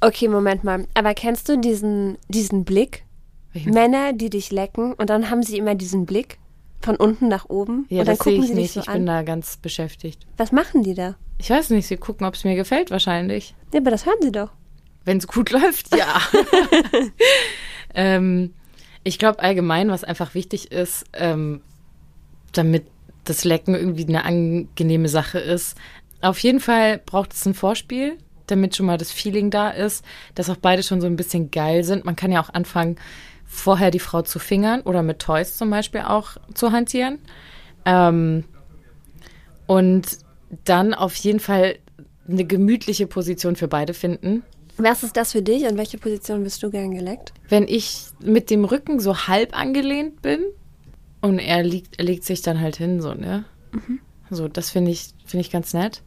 Okay, 0.00 0.26
Moment 0.26 0.64
mal. 0.64 0.84
Aber 0.94 1.14
kennst 1.14 1.48
du 1.48 1.58
diesen, 1.60 2.18
diesen 2.26 2.64
Blick? 2.64 3.04
Welchen? 3.52 3.72
Männer, 3.72 4.12
die 4.14 4.30
dich 4.30 4.50
lecken 4.50 4.94
und 4.94 5.10
dann 5.10 5.30
haben 5.30 5.44
sie 5.44 5.58
immer 5.58 5.76
diesen 5.76 6.06
Blick 6.06 6.38
von 6.82 6.96
unten 6.96 7.28
nach 7.28 7.48
oben 7.48 7.86
Ja, 7.88 8.00
und 8.00 8.08
dann 8.08 8.16
das 8.16 8.24
sehe 8.24 8.40
ich 8.40 8.48
sie 8.48 8.54
nicht. 8.54 8.72
so 8.72 8.80
ich 8.80 8.88
an. 8.88 8.94
bin 8.94 9.06
da 9.06 9.22
ganz 9.22 9.58
beschäftigt. 9.58 10.26
Was 10.38 10.50
machen 10.50 10.82
die 10.82 10.94
da? 10.94 11.14
Ich 11.38 11.50
weiß 11.50 11.70
nicht, 11.70 11.86
sie 11.86 11.96
gucken, 11.98 12.26
ob 12.26 12.34
es 12.34 12.42
mir 12.42 12.56
gefällt 12.56 12.90
wahrscheinlich. 12.90 13.54
Ja, 13.72 13.78
aber 13.78 13.92
das 13.92 14.06
hören 14.06 14.18
sie 14.20 14.32
doch. 14.32 14.50
Wenn 15.04 15.18
es 15.18 15.26
gut 15.26 15.50
läuft, 15.50 15.94
ja. 15.96 16.20
ähm, 17.94 18.54
ich 19.02 19.18
glaube 19.18 19.40
allgemein, 19.40 19.90
was 19.90 20.04
einfach 20.04 20.34
wichtig 20.34 20.72
ist, 20.72 21.04
ähm, 21.12 21.60
damit 22.52 22.86
das 23.24 23.44
Lecken 23.44 23.74
irgendwie 23.74 24.06
eine 24.06 24.24
angenehme 24.24 25.08
Sache 25.08 25.38
ist. 25.38 25.76
Auf 26.20 26.38
jeden 26.38 26.60
Fall 26.60 26.98
braucht 26.98 27.32
es 27.32 27.44
ein 27.46 27.54
Vorspiel, 27.54 28.18
damit 28.46 28.76
schon 28.76 28.86
mal 28.86 28.98
das 28.98 29.10
Feeling 29.10 29.50
da 29.50 29.70
ist, 29.70 30.04
dass 30.34 30.50
auch 30.50 30.56
beide 30.56 30.82
schon 30.82 31.00
so 31.00 31.06
ein 31.06 31.16
bisschen 31.16 31.50
geil 31.50 31.84
sind. 31.84 32.04
Man 32.04 32.16
kann 32.16 32.32
ja 32.32 32.42
auch 32.42 32.52
anfangen, 32.52 32.96
vorher 33.44 33.90
die 33.90 34.00
Frau 34.00 34.22
zu 34.22 34.38
fingern 34.38 34.80
oder 34.82 35.02
mit 35.02 35.20
Toys 35.20 35.56
zum 35.56 35.70
Beispiel 35.70 36.02
auch 36.02 36.36
zu 36.54 36.72
hantieren. 36.72 37.18
Ähm, 37.84 38.44
und 39.66 40.18
dann 40.64 40.94
auf 40.94 41.14
jeden 41.16 41.40
Fall 41.40 41.76
eine 42.28 42.44
gemütliche 42.44 43.06
Position 43.06 43.56
für 43.56 43.68
beide 43.68 43.94
finden. 43.94 44.42
Was 44.76 45.02
ist 45.02 45.16
das 45.16 45.32
für 45.32 45.42
dich 45.42 45.64
und 45.64 45.76
welche 45.76 45.98
Position 45.98 46.42
bist 46.42 46.62
du 46.62 46.70
gern 46.70 46.92
geleckt? 46.92 47.32
Wenn 47.48 47.68
ich 47.68 48.06
mit 48.20 48.50
dem 48.50 48.64
Rücken 48.64 49.00
so 49.00 49.16
halb 49.28 49.56
angelehnt 49.56 50.22
bin 50.22 50.40
und 51.20 51.38
er 51.38 51.62
liegt, 51.62 51.98
er 51.98 52.04
legt 52.04 52.24
sich 52.24 52.42
dann 52.42 52.60
halt 52.60 52.76
hin, 52.76 53.00
so, 53.00 53.14
ne? 53.14 53.44
So, 54.30 54.48
das 54.48 54.70
finde 54.70 54.90
ich, 54.90 55.10
finde 55.26 55.42
ich 55.42 55.50
ganz 55.50 55.74
nett. 55.74 56.02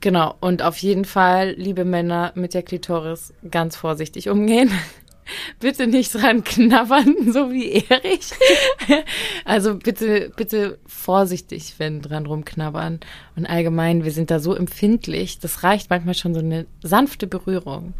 Genau. 0.00 0.34
Und 0.40 0.62
auf 0.62 0.78
jeden 0.78 1.04
Fall, 1.04 1.52
liebe 1.52 1.84
Männer 1.84 2.32
mit 2.34 2.54
der 2.54 2.62
Klitoris, 2.62 3.34
ganz 3.50 3.76
vorsichtig 3.76 4.28
umgehen. 4.28 4.70
Bitte 5.58 5.86
nicht 5.86 6.14
dran 6.14 6.44
knabbern, 6.44 7.14
so 7.32 7.50
wie 7.52 7.84
Erich. 7.88 8.32
also 9.44 9.76
bitte, 9.76 10.32
bitte 10.36 10.78
vorsichtig, 10.86 11.74
wenn 11.78 12.02
dran 12.02 12.26
rumknabbern. 12.26 13.00
Und 13.36 13.46
allgemein, 13.46 14.04
wir 14.04 14.12
sind 14.12 14.30
da 14.30 14.40
so 14.40 14.54
empfindlich. 14.54 15.38
Das 15.38 15.62
reicht 15.62 15.90
manchmal 15.90 16.14
schon 16.14 16.34
so 16.34 16.40
eine 16.40 16.66
sanfte 16.82 17.26
Berührung. 17.26 17.94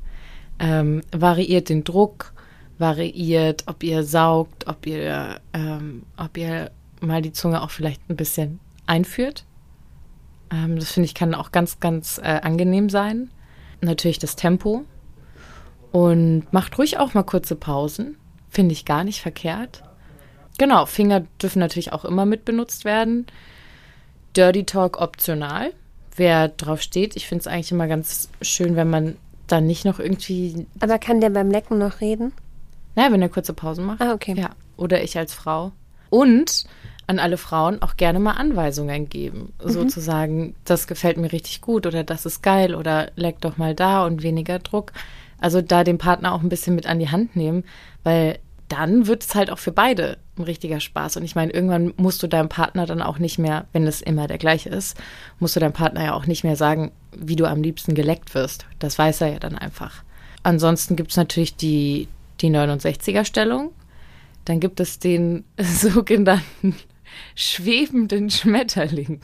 Ähm, 0.59 1.03
variiert 1.12 1.69
den 1.69 1.85
Druck, 1.85 2.33
variiert, 2.79 3.64
ob 3.66 3.83
ihr 3.83 4.05
saugt, 4.05 4.66
ob 4.66 4.87
ihr, 4.87 5.40
ähm, 5.53 6.03
ob 6.16 6.37
ihr 6.37 6.71
mal 7.01 7.23
die 7.23 7.33
Zunge 7.33 7.62
auch 7.62 7.71
vielleicht 7.71 8.09
ein 8.11 8.16
bisschen 8.16 8.61
einführt. 8.87 9.45
Ähm, 10.51 10.79
das 10.79 10.93
finde 10.93 11.07
ich 11.07 11.14
kann 11.14 11.35
auch 11.35 11.53
ganz, 11.53 11.81
ganz 11.81 12.19
äh, 12.19 12.40
angenehm 12.43 12.90
sein. 12.90 13.31
Natürlich 13.81 14.19
das 14.19 14.37
Tempo. 14.37 14.85
Und 15.92 16.44
macht 16.53 16.79
ruhig 16.79 16.98
auch 16.98 17.14
mal 17.14 17.22
kurze 17.22 17.57
Pausen. 17.57 18.16
Finde 18.48 18.72
ich 18.72 18.85
gar 18.85 19.05
nicht 19.05 19.20
verkehrt. 19.20 19.83
Genau, 20.59 20.87
Finger 20.87 21.24
dürfen 21.42 21.59
natürlich 21.59 21.92
auch 21.92 22.05
immer 22.05 22.26
mit 22.26 22.44
benutzt 22.44 22.85
werden. 22.85 23.26
Dirty 24.37 24.64
Talk 24.64 25.00
optional. 25.00 25.72
Wer 26.16 26.48
drauf 26.48 26.83
steht, 26.83 27.16
ich 27.16 27.26
finde 27.26 27.40
es 27.40 27.46
eigentlich 27.46 27.72
immer 27.72 27.87
ganz 27.87 28.29
schön, 28.42 28.76
wenn 28.76 28.90
man 28.90 29.16
dann 29.46 29.66
nicht 29.66 29.85
noch 29.85 29.98
irgendwie, 29.98 30.66
Aber 30.81 30.98
kann 30.98 31.20
der 31.20 31.31
beim 31.31 31.50
Lecken 31.50 31.79
noch 31.79 32.00
reden? 32.00 32.33
naja, 32.96 33.12
wenn 33.12 33.22
er 33.22 33.29
kurze 33.29 33.53
Pausen 33.55 33.87
macht. 33.87 34.00
Ah, 34.00 34.12
okay. 34.12 34.35
Ja, 34.37 34.50
oder 34.76 35.03
ich 35.03 35.16
als 35.16 35.33
Frau. 35.33 35.72
Und 36.11 36.64
an 37.07 37.18
alle 37.18 37.37
Frauen 37.38 37.81
auch 37.83 37.96
gerne 37.96 38.18
mal 38.20 38.33
Anweisungen 38.33 39.09
geben. 39.09 39.53
Sozusagen, 39.61 40.55
das 40.64 40.87
gefällt 40.87 41.16
mir 41.16 41.33
richtig 41.33 41.61
gut 41.61 41.87
oder 41.87 42.05
das 42.05 42.26
ist 42.26 42.42
geil 42.42 42.74
oder 42.74 43.11
leck 43.16 43.40
doch 43.40 43.57
mal 43.57 43.74
da 43.74 44.05
und 44.05 44.22
weniger 44.22 44.59
Druck. 44.59 44.92
Also 45.40 45.62
da 45.62 45.85
den 45.85 45.98
Partner 45.98 46.35
auch 46.35 46.42
ein 46.42 46.48
bisschen 46.48 46.74
mit 46.74 46.87
an 46.87 46.98
die 46.98 47.09
Hand 47.09 47.37
nehmen, 47.37 47.64
weil 48.05 48.38
dann 48.68 49.09
wird 49.09 49.24
es 49.24 49.35
halt 49.35 49.50
auch 49.50 49.59
für 49.59 49.72
beide 49.72 50.18
ein 50.38 50.44
richtiger 50.44 50.81
Spaß. 50.81 51.16
Und 51.16 51.24
ich 51.24 51.35
meine, 51.35 51.53
irgendwann 51.53 51.92
musst 51.96 52.22
du 52.22 52.29
deinem 52.29 52.48
Partner 52.48 52.87
dann 52.87 53.03
auch 53.03 53.18
nicht 53.18 53.38
mehr, 53.38 53.66
wenn 53.72 53.87
es 53.87 54.00
immer 54.00 54.29
der 54.29 54.38
gleiche 54.38 54.68
ist, 54.68 54.96
musst 55.40 55.57
du 55.57 55.61
deinem 55.61 55.72
Partner 55.72 56.05
ja 56.05 56.14
auch 56.14 56.26
nicht 56.26 56.44
mehr 56.44 56.57
sagen, 56.57 56.92
wie 57.12 57.37
du 57.37 57.46
am 57.46 57.62
liebsten 57.62 57.94
geleckt 57.94 58.35
wirst. 58.35 58.66
Das 58.79 58.98
weiß 58.98 59.22
er 59.22 59.33
ja 59.33 59.38
dann 59.40 59.59
einfach. 59.59 60.05
Ansonsten 60.42 60.94
gibt 60.94 61.11
es 61.11 61.16
natürlich 61.16 61.57
die, 61.57 62.09
die 62.40 62.48
69er-Stellung. 62.48 63.72
dann 64.44 64.61
gibt 64.61 64.81
es 64.81 64.98
den 64.98 65.44
sogenannten 65.59 66.76
schwebenden 67.35 68.31
Schmetterling. 68.31 69.20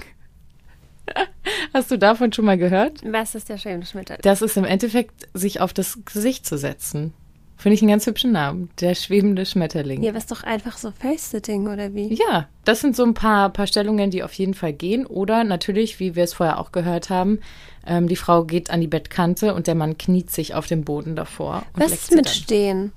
Hast 1.74 1.90
du 1.90 1.98
davon 1.98 2.32
schon 2.32 2.44
mal 2.44 2.58
gehört? 2.58 3.00
Was 3.04 3.34
ist 3.34 3.48
der 3.48 3.58
schöne 3.58 3.84
Schmetterling? 3.84 4.22
Das 4.22 4.42
ist 4.42 4.56
im 4.56 4.64
Endeffekt, 4.64 5.28
sich 5.34 5.60
auf 5.60 5.72
das 5.72 5.98
Gesicht 6.04 6.46
zu 6.46 6.56
setzen. 6.58 7.12
Finde 7.58 7.74
ich 7.74 7.80
einen 7.82 7.90
ganz 7.90 8.06
hübschen 8.06 8.32
Namen. 8.32 8.68
Der 8.80 8.94
schwebende 8.94 9.46
Schmetterling. 9.46 10.02
Ja, 10.02 10.12
ist 10.12 10.30
doch 10.30 10.42
einfach 10.42 10.76
so 10.76 10.90
Face-Sitting, 10.90 11.68
oder 11.68 11.94
wie? 11.94 12.12
Ja, 12.14 12.48
das 12.64 12.82
sind 12.82 12.94
so 12.94 13.02
ein 13.02 13.14
paar, 13.14 13.48
paar 13.50 13.66
Stellungen, 13.66 14.10
die 14.10 14.22
auf 14.22 14.34
jeden 14.34 14.52
Fall 14.52 14.74
gehen. 14.74 15.06
Oder 15.06 15.42
natürlich, 15.42 15.98
wie 15.98 16.14
wir 16.16 16.24
es 16.24 16.34
vorher 16.34 16.58
auch 16.60 16.70
gehört 16.70 17.08
haben, 17.08 17.40
ähm, 17.86 18.08
die 18.08 18.16
Frau 18.16 18.44
geht 18.44 18.68
an 18.70 18.82
die 18.82 18.86
Bettkante 18.88 19.54
und 19.54 19.66
der 19.68 19.74
Mann 19.74 19.96
kniet 19.96 20.30
sich 20.30 20.54
auf 20.54 20.66
dem 20.66 20.84
Boden 20.84 21.16
davor. 21.16 21.62
Und 21.72 21.82
Was 21.82 21.92
ist 21.92 22.10
mit 22.14 22.26
dann. 22.26 22.32
Stehen? 22.34 22.92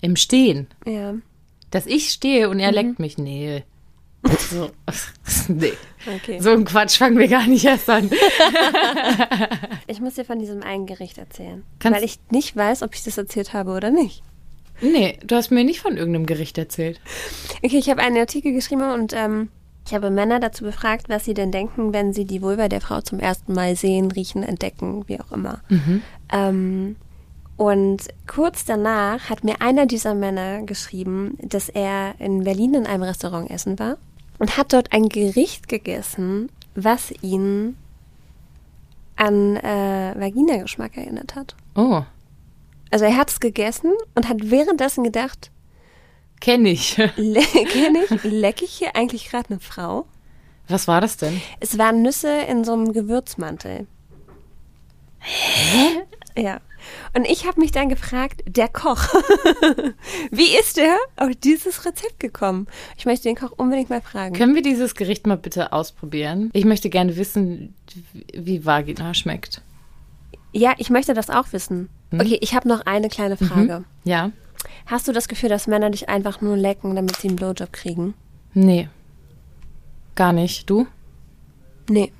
Im 0.00 0.16
Stehen. 0.16 0.66
Ja, 0.86 1.14
Dass 1.70 1.86
ich 1.86 2.10
stehe 2.10 2.50
und 2.50 2.58
er 2.60 2.68
Mhm. 2.70 2.74
leckt 2.74 2.98
mich. 2.98 3.16
Nee. 3.18 3.62
So, 4.50 4.70
nee. 5.48 5.72
okay. 6.16 6.40
So 6.40 6.50
ein 6.50 6.64
Quatsch 6.64 6.96
fangen 6.98 7.18
wir 7.18 7.28
gar 7.28 7.46
nicht 7.46 7.64
erst 7.64 7.88
an. 7.90 8.10
Ich 9.86 10.00
muss 10.00 10.14
dir 10.14 10.24
von 10.24 10.38
diesem 10.38 10.62
einen 10.62 10.86
Gericht 10.86 11.18
erzählen. 11.18 11.62
Kannst- 11.78 11.98
weil 11.98 12.04
ich 12.04 12.18
nicht 12.30 12.56
weiß, 12.56 12.82
ob 12.82 12.94
ich 12.94 13.04
das 13.04 13.18
erzählt 13.18 13.52
habe 13.52 13.72
oder 13.72 13.90
nicht. 13.90 14.22
Nee, 14.80 15.18
du 15.24 15.36
hast 15.36 15.50
mir 15.50 15.62
nicht 15.62 15.80
von 15.80 15.96
irgendeinem 15.96 16.26
Gericht 16.26 16.58
erzählt. 16.58 17.00
Okay, 17.62 17.76
ich 17.78 17.88
habe 17.90 18.00
einen 18.00 18.16
Artikel 18.16 18.52
geschrieben 18.52 18.90
und 18.92 19.12
ähm, 19.14 19.50
ich 19.86 19.94
habe 19.94 20.10
Männer 20.10 20.40
dazu 20.40 20.64
befragt, 20.64 21.08
was 21.08 21.24
sie 21.26 21.34
denn 21.34 21.52
denken, 21.52 21.92
wenn 21.92 22.12
sie 22.12 22.24
die 22.24 22.42
Vulva 22.42 22.68
der 22.68 22.80
Frau 22.80 23.00
zum 23.02 23.20
ersten 23.20 23.52
Mal 23.52 23.76
sehen, 23.76 24.10
riechen, 24.10 24.42
entdecken, 24.42 25.04
wie 25.06 25.20
auch 25.20 25.30
immer. 25.30 25.60
Ähm, 26.32 26.96
und 27.56 28.08
kurz 28.26 28.64
danach 28.64 29.28
hat 29.30 29.44
mir 29.44 29.60
einer 29.60 29.86
dieser 29.86 30.14
Männer 30.14 30.62
geschrieben, 30.62 31.38
dass 31.42 31.68
er 31.68 32.14
in 32.18 32.42
Berlin 32.42 32.74
in 32.74 32.86
einem 32.86 33.04
Restaurant 33.04 33.50
essen 33.50 33.78
war 33.78 33.96
und 34.44 34.58
hat 34.58 34.74
dort 34.74 34.92
ein 34.92 35.08
Gericht 35.08 35.68
gegessen, 35.68 36.50
was 36.74 37.14
ihn 37.22 37.78
an 39.16 39.56
äh, 39.56 40.12
Vagina-Geschmack 40.18 40.98
erinnert 40.98 41.34
hat. 41.34 41.56
Oh, 41.74 42.02
Also 42.90 43.06
er 43.06 43.16
hat 43.16 43.30
es 43.30 43.40
gegessen 43.40 43.92
und 44.14 44.28
hat 44.28 44.36
währenddessen 44.50 45.02
gedacht, 45.02 45.50
kenne 46.42 46.68
ich. 46.68 46.96
Kenn 46.96 47.96
ich, 47.96 48.22
lecke 48.22 48.66
ich 48.66 48.72
hier 48.72 48.94
eigentlich 48.94 49.30
gerade 49.30 49.48
eine 49.48 49.60
Frau? 49.60 50.04
Was 50.68 50.86
war 50.88 51.00
das 51.00 51.16
denn? 51.16 51.40
Es 51.60 51.78
waren 51.78 52.02
Nüsse 52.02 52.42
in 52.42 52.64
so 52.64 52.74
einem 52.74 52.92
Gewürzmantel. 52.92 53.86
Hä? 55.20 56.02
Ja. 56.36 56.60
Und 57.16 57.26
ich 57.26 57.46
habe 57.46 57.60
mich 57.60 57.70
dann 57.70 57.88
gefragt, 57.88 58.42
der 58.46 58.68
Koch, 58.68 59.02
wie 60.30 60.56
ist 60.58 60.76
der 60.76 60.96
auf 61.16 61.30
dieses 61.42 61.84
Rezept 61.84 62.20
gekommen? 62.20 62.66
Ich 62.98 63.06
möchte 63.06 63.28
den 63.28 63.36
Koch 63.36 63.52
unbedingt 63.56 63.90
mal 63.90 64.02
fragen. 64.02 64.34
Können 64.34 64.54
wir 64.54 64.62
dieses 64.62 64.94
Gericht 64.94 65.26
mal 65.26 65.36
bitte 65.36 65.72
ausprobieren? 65.72 66.50
Ich 66.52 66.64
möchte 66.64 66.90
gerne 66.90 67.16
wissen, 67.16 67.74
wie 68.32 68.64
Vagina 68.64 69.14
schmeckt. 69.14 69.62
Ja, 70.52 70.74
ich 70.78 70.90
möchte 70.90 71.14
das 71.14 71.30
auch 71.30 71.52
wissen. 71.52 71.88
Okay, 72.12 72.38
ich 72.40 72.54
habe 72.54 72.68
noch 72.68 72.86
eine 72.86 73.08
kleine 73.08 73.36
Frage. 73.36 73.84
Ja? 74.04 74.30
Hast 74.86 75.08
du 75.08 75.12
das 75.12 75.28
Gefühl, 75.28 75.48
dass 75.48 75.66
Männer 75.66 75.90
dich 75.90 76.08
einfach 76.08 76.40
nur 76.40 76.56
lecken, 76.56 76.94
damit 76.94 77.16
sie 77.16 77.28
einen 77.28 77.36
Blowjob 77.36 77.72
kriegen? 77.72 78.14
Nee. 78.52 78.88
Gar 80.14 80.32
nicht. 80.32 80.70
Du? 80.70 80.86
Nee. 81.88 82.12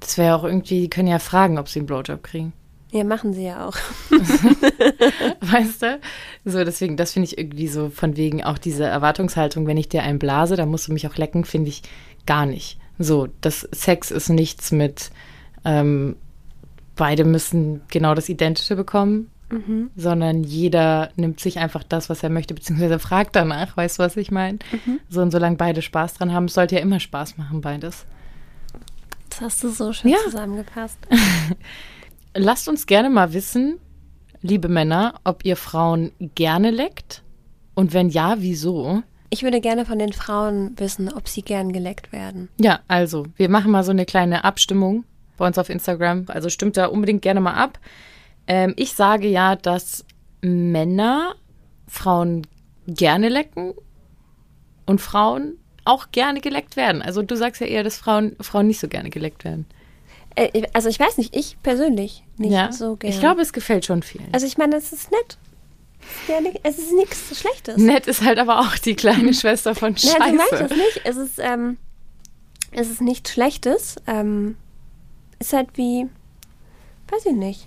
Das 0.00 0.18
wäre 0.18 0.36
auch 0.36 0.44
irgendwie, 0.44 0.82
die 0.82 0.90
können 0.90 1.08
ja 1.08 1.18
fragen, 1.18 1.58
ob 1.58 1.68
sie 1.68 1.78
einen 1.78 1.86
Blowjob 1.86 2.22
kriegen. 2.22 2.52
Ja, 2.92 3.04
machen 3.04 3.32
sie 3.32 3.44
ja 3.44 3.66
auch. 3.66 3.76
Weißt 5.40 5.82
du? 5.82 5.98
So, 6.44 6.62
deswegen, 6.64 6.96
das 6.96 7.12
finde 7.12 7.26
ich 7.26 7.38
irgendwie 7.38 7.68
so 7.68 7.88
von 7.90 8.16
wegen 8.16 8.44
auch 8.44 8.58
diese 8.58 8.84
Erwartungshaltung, 8.84 9.66
wenn 9.66 9.76
ich 9.78 9.88
dir 9.88 10.02
einen 10.02 10.18
blase, 10.18 10.56
dann 10.56 10.68
musst 10.68 10.88
du 10.88 10.92
mich 10.92 11.06
auch 11.08 11.16
lecken, 11.16 11.44
finde 11.44 11.70
ich 11.70 11.82
gar 12.26 12.46
nicht. 12.46 12.78
So, 12.98 13.28
das 13.40 13.66
Sex 13.72 14.10
ist 14.10 14.28
nichts 14.28 14.72
mit, 14.72 15.10
ähm, 15.64 16.16
beide 16.94 17.24
müssen 17.24 17.80
genau 17.88 18.14
das 18.14 18.28
Identische 18.28 18.76
bekommen, 18.76 19.28
sondern 19.96 20.44
jeder 20.44 21.10
nimmt 21.16 21.38
sich 21.38 21.58
einfach 21.58 21.82
das, 21.84 22.08
was 22.08 22.22
er 22.22 22.30
möchte, 22.30 22.54
beziehungsweise 22.54 22.98
fragt 22.98 23.36
danach, 23.36 23.76
weißt 23.76 23.98
du, 23.98 24.02
was 24.02 24.16
ich 24.16 24.30
meine? 24.30 24.58
So, 25.10 25.20
und 25.20 25.30
solange 25.30 25.56
beide 25.56 25.82
Spaß 25.82 26.14
dran 26.14 26.32
haben, 26.32 26.46
es 26.46 26.54
sollte 26.54 26.76
ja 26.76 26.80
immer 26.80 27.00
Spaß 27.00 27.36
machen, 27.36 27.60
beides. 27.60 28.06
Das 29.28 29.40
hast 29.42 29.62
du 29.64 29.68
so 29.68 29.92
schön 29.92 30.10
Ja. 30.10 30.16
zusammengepasst. 30.24 30.96
Lasst 32.34 32.68
uns 32.68 32.86
gerne 32.86 33.10
mal 33.10 33.34
wissen, 33.34 33.78
liebe 34.40 34.68
Männer, 34.68 35.20
ob 35.24 35.44
ihr 35.44 35.56
Frauen 35.56 36.12
gerne 36.34 36.70
leckt 36.70 37.22
und 37.74 37.92
wenn 37.92 38.08
ja, 38.08 38.36
wieso? 38.38 39.02
Ich 39.30 39.42
würde 39.42 39.60
gerne 39.60 39.84
von 39.84 39.98
den 39.98 40.12
Frauen 40.12 40.72
wissen, 40.76 41.12
ob 41.12 41.28
sie 41.28 41.42
gern 41.42 41.72
geleckt 41.72 42.12
werden. 42.12 42.48
Ja, 42.58 42.80
also, 42.88 43.26
wir 43.36 43.48
machen 43.48 43.70
mal 43.70 43.84
so 43.84 43.90
eine 43.90 44.04
kleine 44.04 44.44
Abstimmung 44.44 45.04
bei 45.36 45.46
uns 45.46 45.58
auf 45.58 45.68
Instagram. 45.70 46.24
Also 46.28 46.48
stimmt 46.48 46.76
da 46.76 46.86
unbedingt 46.86 47.22
gerne 47.22 47.40
mal 47.40 47.54
ab. 47.54 47.78
Ähm, 48.46 48.74
ich 48.76 48.92
sage 48.92 49.28
ja, 49.28 49.56
dass 49.56 50.04
Männer 50.42 51.34
Frauen 51.86 52.46
gerne 52.86 53.28
lecken 53.28 53.74
und 54.86 55.00
Frauen 55.00 55.58
auch 55.84 56.10
gerne 56.12 56.40
geleckt 56.40 56.76
werden. 56.76 57.02
Also 57.02 57.22
du 57.22 57.36
sagst 57.36 57.60
ja 57.60 57.66
eher, 57.66 57.84
dass 57.84 57.96
Frauen, 57.96 58.36
Frauen 58.40 58.66
nicht 58.66 58.80
so 58.80 58.88
gerne 58.88 59.10
geleckt 59.10 59.44
werden. 59.44 59.66
Äh, 60.34 60.62
also 60.72 60.88
ich 60.88 60.98
weiß 60.98 61.18
nicht, 61.18 61.34
ich 61.36 61.56
persönlich 61.62 62.24
nicht 62.36 62.52
ja, 62.52 62.72
so 62.72 62.96
gern. 62.96 63.12
ich 63.12 63.20
glaube, 63.20 63.42
es 63.42 63.52
gefällt 63.52 63.84
schon 63.84 64.02
vielen. 64.02 64.28
Also 64.32 64.46
ich 64.46 64.58
meine, 64.58 64.76
es 64.76 64.92
ist 64.92 65.10
nett. 65.10 65.38
Ja, 66.28 66.38
es 66.64 66.78
ist 66.78 66.92
nichts 66.92 67.38
Schlechtes. 67.38 67.76
Nett 67.76 68.06
ist 68.06 68.22
halt 68.22 68.38
aber 68.38 68.60
auch 68.60 68.76
die 68.76 68.94
kleine 68.94 69.32
Schwester 69.34 69.74
von 69.74 69.92
Nein, 69.92 70.00
so 70.00 70.18
meine 70.18 70.36
ich 70.36 70.42
Scheiße. 70.42 70.62
das 70.64 70.76
nicht. 70.76 71.00
Es 71.04 71.16
ist, 71.16 71.38
ähm, 71.38 71.76
es 72.72 72.90
ist 72.90 73.00
nichts 73.00 73.30
Schlechtes. 73.32 73.96
Ähm, 74.06 74.56
ist 75.38 75.52
halt 75.52 75.68
wie, 75.74 76.08
weiß 77.10 77.26
ich 77.26 77.34
nicht. 77.34 77.66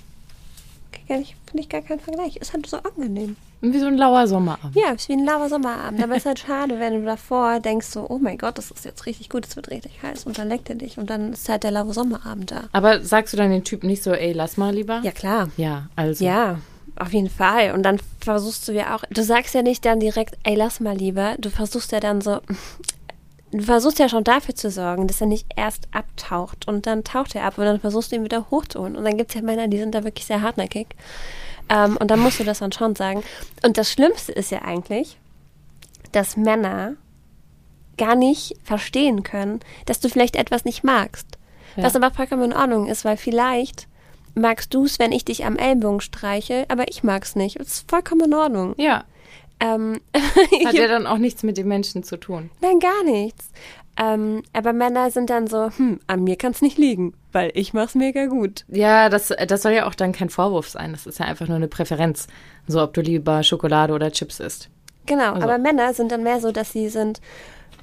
Finde 1.07 1.25
ich 1.55 1.69
gar 1.69 1.81
keinen 1.81 1.99
Vergleich. 1.99 2.37
Ist 2.37 2.53
halt 2.53 2.67
so 2.67 2.77
angenehm. 2.77 3.35
Wie 3.61 3.79
so 3.79 3.87
ein 3.87 3.97
lauer 3.97 4.27
Sommerabend. 4.27 4.75
Ja, 4.75 4.91
ist 4.91 5.09
wie 5.09 5.13
ein 5.13 5.25
lauer 5.25 5.49
Sommerabend. 5.49 6.03
Aber 6.03 6.13
es 6.13 6.19
ist 6.19 6.25
halt 6.25 6.39
schade, 6.39 6.79
wenn 6.79 6.99
du 6.99 7.05
davor 7.05 7.59
denkst 7.59 7.87
so, 7.87 8.05
oh 8.07 8.19
mein 8.19 8.37
Gott, 8.37 8.57
das 8.57 8.71
ist 8.71 8.85
jetzt 8.85 9.05
richtig 9.05 9.29
gut, 9.29 9.45
es 9.47 9.55
wird 9.55 9.71
richtig 9.71 10.03
heiß 10.03 10.25
und 10.25 10.37
dann 10.37 10.49
leckt 10.49 10.69
er 10.69 10.75
dich 10.75 10.97
und 10.97 11.09
dann 11.09 11.33
ist 11.33 11.49
halt 11.49 11.63
der 11.63 11.71
laue 11.71 11.93
Sommerabend 11.93 12.51
da. 12.51 12.63
Aber 12.73 13.01
sagst 13.01 13.33
du 13.33 13.37
dann 13.37 13.49
den 13.49 13.63
Typen 13.63 13.87
nicht 13.87 14.03
so, 14.03 14.11
ey, 14.11 14.33
lass 14.33 14.57
mal 14.57 14.73
lieber? 14.73 14.99
Ja, 15.03 15.11
klar. 15.11 15.49
Ja, 15.57 15.87
also. 15.95 16.23
Ja, 16.23 16.59
auf 16.97 17.11
jeden 17.13 17.29
Fall. 17.29 17.73
Und 17.73 17.83
dann 17.83 17.99
versuchst 18.19 18.67
du 18.67 18.71
ja 18.71 18.95
auch, 18.95 19.03
du 19.09 19.23
sagst 19.23 19.53
ja 19.53 19.61
nicht 19.61 19.85
dann 19.85 19.99
direkt, 19.99 20.37
ey, 20.43 20.55
lass 20.55 20.79
mal 20.79 20.95
lieber. 20.95 21.35
Du 21.39 21.49
versuchst 21.49 21.91
ja 21.91 21.99
dann 21.99 22.21
so, 22.21 22.39
du 23.51 23.61
versuchst 23.61 23.99
ja 23.99 24.09
schon 24.09 24.23
dafür 24.23 24.55
zu 24.55 24.69
sorgen, 24.69 25.07
dass 25.07 25.21
er 25.21 25.27
nicht 25.27 25.47
erst 25.55 25.87
abtaucht 25.91 26.67
und 26.67 26.87
dann 26.87 27.03
taucht 27.03 27.35
er 27.35 27.45
ab 27.45 27.57
und 27.57 27.65
dann 27.65 27.79
versuchst 27.79 28.11
du 28.11 28.17
ihn 28.17 28.23
wieder 28.23 28.49
hochzuholen. 28.49 28.95
Und 28.95 29.03
dann 29.03 29.17
gibt 29.17 29.31
es 29.31 29.35
ja 29.35 29.41
Männer, 29.41 29.67
die 29.67 29.77
sind 29.77 29.93
da 29.93 30.03
wirklich 30.03 30.25
sehr 30.25 30.41
hartnäckig. 30.41 30.87
Ähm, 31.69 31.97
und 31.97 32.09
dann 32.11 32.19
musst 32.19 32.39
du 32.39 32.43
das 32.43 32.59
dann 32.59 32.71
schon 32.71 32.95
sagen. 32.95 33.23
Und 33.63 33.77
das 33.77 33.91
Schlimmste 33.91 34.31
ist 34.31 34.51
ja 34.51 34.61
eigentlich, 34.61 35.17
dass 36.11 36.37
Männer 36.37 36.93
gar 37.97 38.15
nicht 38.15 38.55
verstehen 38.63 39.23
können, 39.23 39.61
dass 39.85 39.99
du 39.99 40.09
vielleicht 40.09 40.35
etwas 40.35 40.65
nicht 40.65 40.83
magst. 40.83 41.27
Ja. 41.75 41.83
Was 41.83 41.95
aber 41.95 42.11
vollkommen 42.11 42.51
in 42.51 42.53
Ordnung 42.53 42.87
ist, 42.87 43.05
weil 43.05 43.17
vielleicht 43.17 43.87
magst 44.33 44.73
du 44.73 44.85
es, 44.85 44.99
wenn 44.99 45.11
ich 45.11 45.25
dich 45.25 45.45
am 45.45 45.57
Ellbogen 45.57 46.01
streiche, 46.01 46.65
aber 46.67 46.89
ich 46.89 47.03
mag 47.03 47.23
es 47.23 47.35
nicht. 47.35 47.59
Das 47.59 47.67
ist 47.67 47.89
vollkommen 47.89 48.25
in 48.25 48.33
Ordnung. 48.33 48.75
Ja, 48.77 49.03
Ähm, 49.61 50.01
hat 50.65 50.73
ja 50.73 50.87
dann 50.89 51.07
auch 51.07 51.17
nichts 51.17 51.41
mit 51.43 51.55
den 51.57 51.69
Menschen 51.69 52.03
zu 52.03 52.17
tun. 52.17 52.51
Nein, 52.59 52.79
gar 52.79 53.03
nichts. 53.05 53.49
Ähm, 53.97 54.43
aber 54.51 54.73
Männer 54.73 55.09
sind 55.09 55.29
dann 55.29 55.47
so, 55.47 55.69
hm, 55.75 55.99
an 56.07 56.23
mir 56.23 56.35
kann 56.35 56.51
es 56.51 56.61
nicht 56.61 56.77
liegen, 56.77 57.13
weil 57.31 57.51
ich 57.53 57.73
mach's 57.73 57.95
mega 57.95 58.25
gut. 58.25 58.65
Ja, 58.67 59.07
das, 59.09 59.33
das 59.47 59.61
soll 59.61 59.71
ja 59.71 59.87
auch 59.87 59.95
dann 59.95 60.11
kein 60.11 60.29
Vorwurf 60.29 60.67
sein. 60.69 60.91
Das 60.91 61.05
ist 61.05 61.19
ja 61.19 61.25
einfach 61.25 61.47
nur 61.47 61.55
eine 61.55 61.69
Präferenz. 61.69 62.27
So, 62.67 62.81
ob 62.83 62.93
du 62.93 63.01
lieber 63.01 63.41
Schokolade 63.43 63.93
oder 63.93 64.11
Chips 64.11 64.39
isst. 64.41 64.69
Genau, 65.05 65.33
Also- 65.33 65.43
aber 65.47 65.57
Männer 65.57 65.93
sind 65.93 66.11
dann 66.11 66.23
mehr 66.23 66.41
so, 66.41 66.51
dass 66.51 66.71
sie 66.73 66.89
sind, 66.89 67.21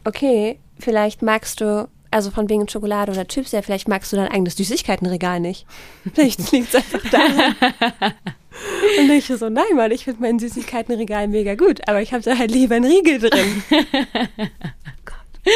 okay, 0.05 0.59
vielleicht 0.79 1.23
magst 1.23 1.61
du, 1.63 1.89
also 2.11 2.31
von 2.31 2.51
wegen 2.51 2.69
Schokolade 2.69 3.13
oder 3.13 3.27
Chips, 3.27 3.53
ja, 3.53 3.63
vielleicht 3.63 3.89
magst 3.89 4.13
du 4.13 4.17
dein 4.17 4.29
eigenes 4.29 4.57
Süßigkeitenregal 4.57 5.41
nicht. 5.41 5.67
Vielleicht 6.13 6.51
liegt 6.53 6.69
es 6.69 6.75
einfach 6.75 7.01
da. 7.11 7.21
Und 9.01 9.11
ich 9.11 9.27
so, 9.29 9.49
nein, 9.49 9.65
Mann, 9.77 9.91
ich 9.93 10.05
finde 10.05 10.21
mein 10.21 10.39
Süßigkeitenregal 10.39 11.27
mega 11.29 11.55
gut, 11.55 11.81
aber 11.89 12.03
ich 12.03 12.13
habe 12.13 12.23
da 12.23 12.37
halt 12.37 12.51
lieber 12.51 12.75
einen 12.75 12.85
Riegel 12.85 13.19
drin. 13.19 13.63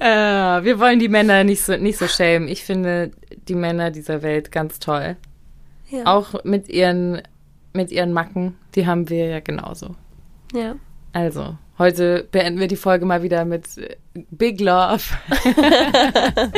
Äh, 0.00 0.62
wir 0.62 0.78
wollen 0.78 1.00
die 1.00 1.08
Männer 1.08 1.42
nicht 1.42 1.60
so, 1.60 1.76
nicht 1.76 1.98
so 1.98 2.06
schämen. 2.06 2.46
Ich 2.46 2.62
finde 2.62 3.10
die 3.48 3.56
Männer 3.56 3.90
dieser 3.90 4.22
Welt 4.22 4.52
ganz 4.52 4.78
toll. 4.78 5.16
Ja. 5.90 6.04
Auch 6.06 6.44
mit 6.44 6.68
ihren, 6.68 7.22
mit 7.72 7.90
ihren 7.90 8.12
Macken, 8.12 8.56
die 8.76 8.86
haben 8.86 9.08
wir 9.08 9.26
ja 9.26 9.40
genauso. 9.40 9.96
ja. 10.54 10.76
Also, 11.12 11.56
Heute 11.78 12.26
beenden 12.32 12.58
wir 12.58 12.66
die 12.66 12.74
Folge 12.74 13.06
mal 13.06 13.22
wieder 13.22 13.44
mit 13.44 13.78
äh, 13.78 13.96
Big 14.30 14.60
Love. 14.60 15.04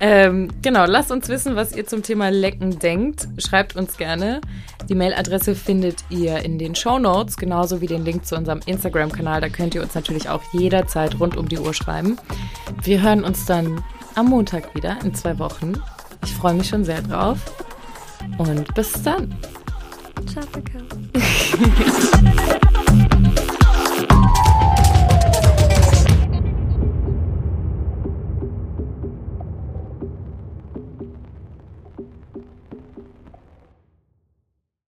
ähm, 0.00 0.50
genau, 0.60 0.84
lasst 0.84 1.10
uns 1.10 1.30
wissen, 1.30 1.56
was 1.56 1.74
ihr 1.74 1.86
zum 1.86 2.02
Thema 2.02 2.28
Lecken 2.28 2.78
denkt. 2.78 3.28
Schreibt 3.38 3.76
uns 3.76 3.96
gerne. 3.96 4.42
Die 4.90 4.94
Mailadresse 4.94 5.54
findet 5.54 6.04
ihr 6.10 6.44
in 6.44 6.58
den 6.58 6.74
Show 6.74 6.98
Notes, 6.98 7.36
genauso 7.36 7.80
wie 7.80 7.86
den 7.86 8.04
Link 8.04 8.26
zu 8.26 8.36
unserem 8.36 8.60
Instagram-Kanal. 8.66 9.40
Da 9.40 9.48
könnt 9.48 9.74
ihr 9.74 9.82
uns 9.82 9.94
natürlich 9.94 10.28
auch 10.28 10.42
jederzeit 10.52 11.18
rund 11.18 11.38
um 11.38 11.48
die 11.48 11.58
Uhr 11.58 11.72
schreiben. 11.72 12.18
Wir 12.82 13.00
hören 13.00 13.24
uns 13.24 13.46
dann 13.46 13.82
am 14.16 14.26
Montag 14.26 14.74
wieder 14.74 14.98
in 15.02 15.14
zwei 15.14 15.38
Wochen. 15.38 15.72
Ich 16.24 16.34
freue 16.34 16.52
mich 16.52 16.68
schon 16.68 16.84
sehr 16.84 17.00
drauf. 17.00 17.38
Und 18.36 18.74
bis 18.74 19.02
dann. 19.02 19.34
Ciao, 20.26 20.44
Kakao. 20.52 20.82